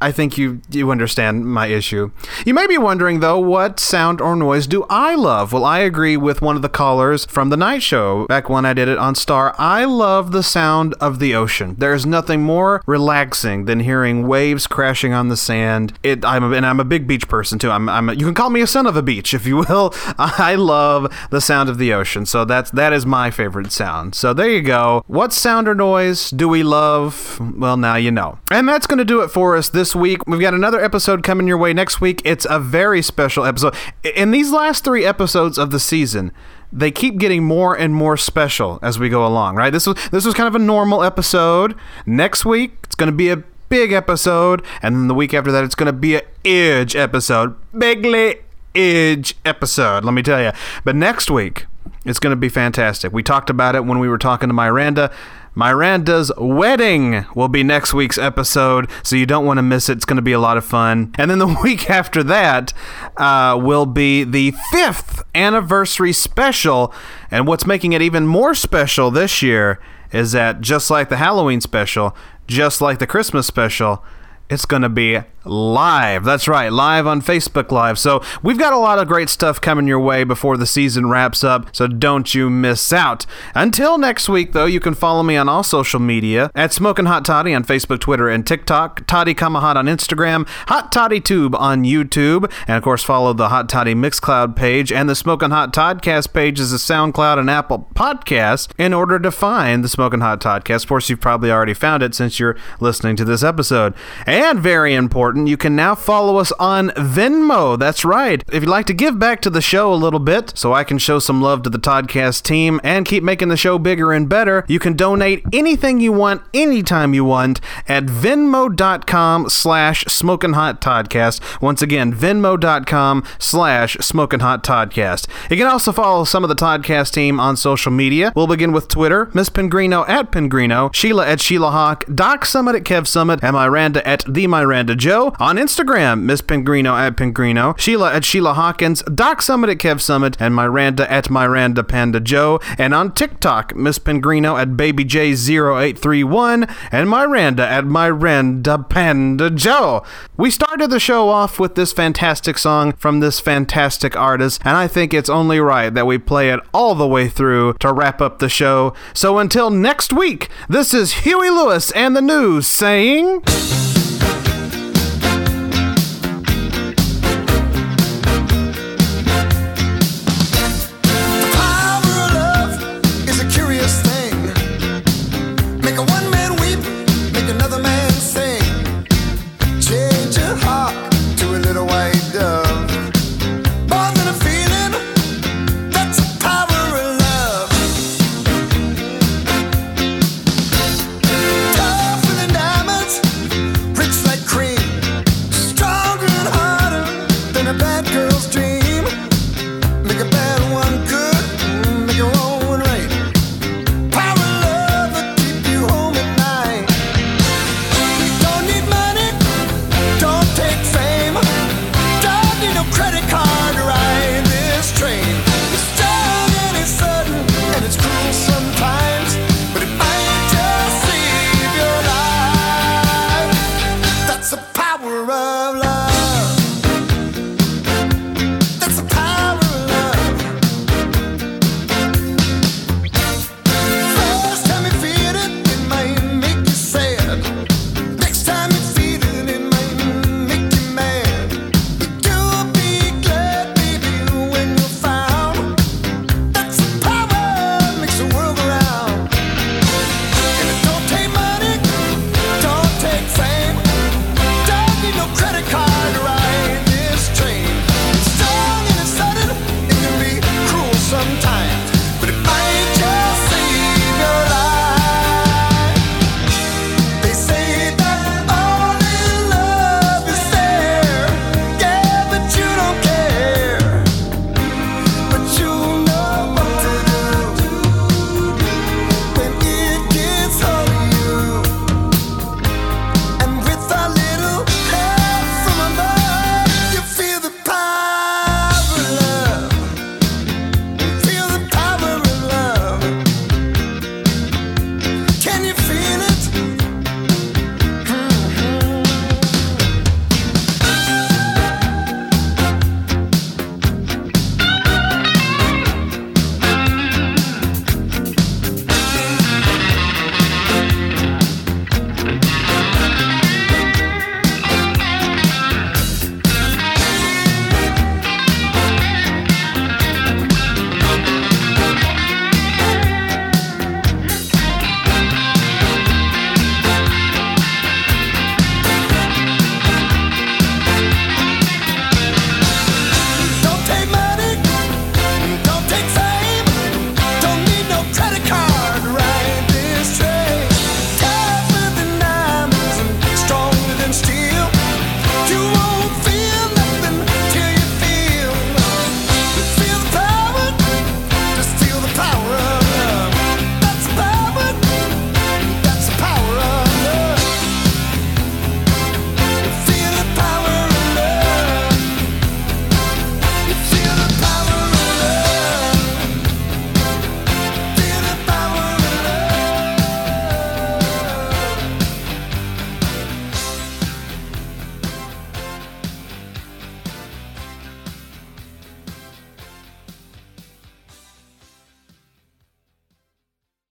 [0.01, 2.11] I think you you understand my issue.
[2.45, 5.53] You may be wondering though, what sound or noise do I love?
[5.53, 8.73] Well, I agree with one of the callers from the night show back when I
[8.73, 9.55] did it on Star.
[9.57, 11.75] I love the sound of the ocean.
[11.77, 15.93] There's nothing more relaxing than hearing waves crashing on the sand.
[16.03, 17.71] It I'm a, and I'm a big beach person too.
[17.71, 19.93] I'm, I'm a, you can call me a son of a beach if you will.
[20.17, 22.25] I love the sound of the ocean.
[22.25, 24.15] So that's that is my favorite sound.
[24.15, 25.03] So there you go.
[25.07, 27.39] What sound or noise do we love?
[27.39, 28.39] Well, now you know.
[28.51, 30.25] And that's going to do it for us this week.
[30.25, 32.21] We've got another episode coming your way next week.
[32.23, 33.75] It's a very special episode.
[34.15, 36.31] In these last three episodes of the season,
[36.71, 39.71] they keep getting more and more special as we go along, right?
[39.71, 41.75] This was this was kind of a normal episode.
[42.05, 45.63] Next week, it's going to be a big episode, and then the week after that,
[45.65, 48.37] it's going to be a edge episode, bigly
[48.73, 50.05] edge episode.
[50.05, 50.51] Let me tell you.
[50.83, 51.65] But next week,
[52.05, 53.11] it's going to be fantastic.
[53.11, 55.11] We talked about it when we were talking to Miranda.
[55.55, 59.93] Miranda's wedding will be next week's episode, so you don't want to miss it.
[59.93, 61.13] It's going to be a lot of fun.
[61.17, 62.73] And then the week after that
[63.17, 66.93] uh, will be the fifth anniversary special.
[67.31, 69.79] And what's making it even more special this year
[70.11, 72.15] is that just like the Halloween special,
[72.47, 74.03] just like the Christmas special,
[74.49, 76.23] it's going to be Live.
[76.23, 77.99] That's right, live on Facebook Live.
[77.99, 81.43] So we've got a lot of great stuff coming your way before the season wraps
[81.43, 83.25] up, so don't you miss out.
[83.53, 87.25] Until next week, though, you can follow me on all social media at Smoking Hot
[87.25, 92.51] Toddy on Facebook, Twitter, and TikTok, Toddy Kamahot on Instagram, Hot Toddy Tube on YouTube,
[92.67, 96.59] and of course, follow the Hot Toddy Mixcloud page and the Smoking Hot Toddcast page
[96.59, 100.83] is a SoundCloud and Apple podcast in order to find the Smoking Hot Toddcast.
[100.83, 103.93] Of course, you've probably already found it since you're listening to this episode.
[104.25, 107.77] And very important, you can now follow us on Venmo.
[107.77, 108.43] That's right.
[108.51, 110.97] If you'd like to give back to the show a little bit so I can
[110.97, 114.65] show some love to the Toddcast team and keep making the show bigger and better,
[114.67, 120.53] you can donate anything you want, anytime you want at venmo.com slash smoking.
[120.53, 124.39] Once again, venmo.com slash smoking.
[124.39, 128.31] You can also follow some of the Toddcast team on social media.
[128.35, 132.83] We'll begin with Twitter, Miss Pingrino at Pingrino, Sheila at Sheila Hawk, Doc Summit at
[132.83, 135.24] Kev Summit, and Miranda at the Miranda Joe.
[135.39, 140.35] On Instagram, Miss Pingrino at Pingrino, Sheila at Sheila Hawkins, Doc Summit at Kev Summit,
[140.39, 142.59] and Miranda at Miranda Panda Joe.
[142.77, 150.03] And on TikTok, Miss Pingrino at BabyJ0831, and Miranda at Miranda Panda Joe.
[150.37, 154.87] We started the show off with this fantastic song from this fantastic artist, and I
[154.87, 158.39] think it's only right that we play it all the way through to wrap up
[158.39, 158.93] the show.
[159.13, 163.43] So until next week, this is Huey Lewis and the news saying.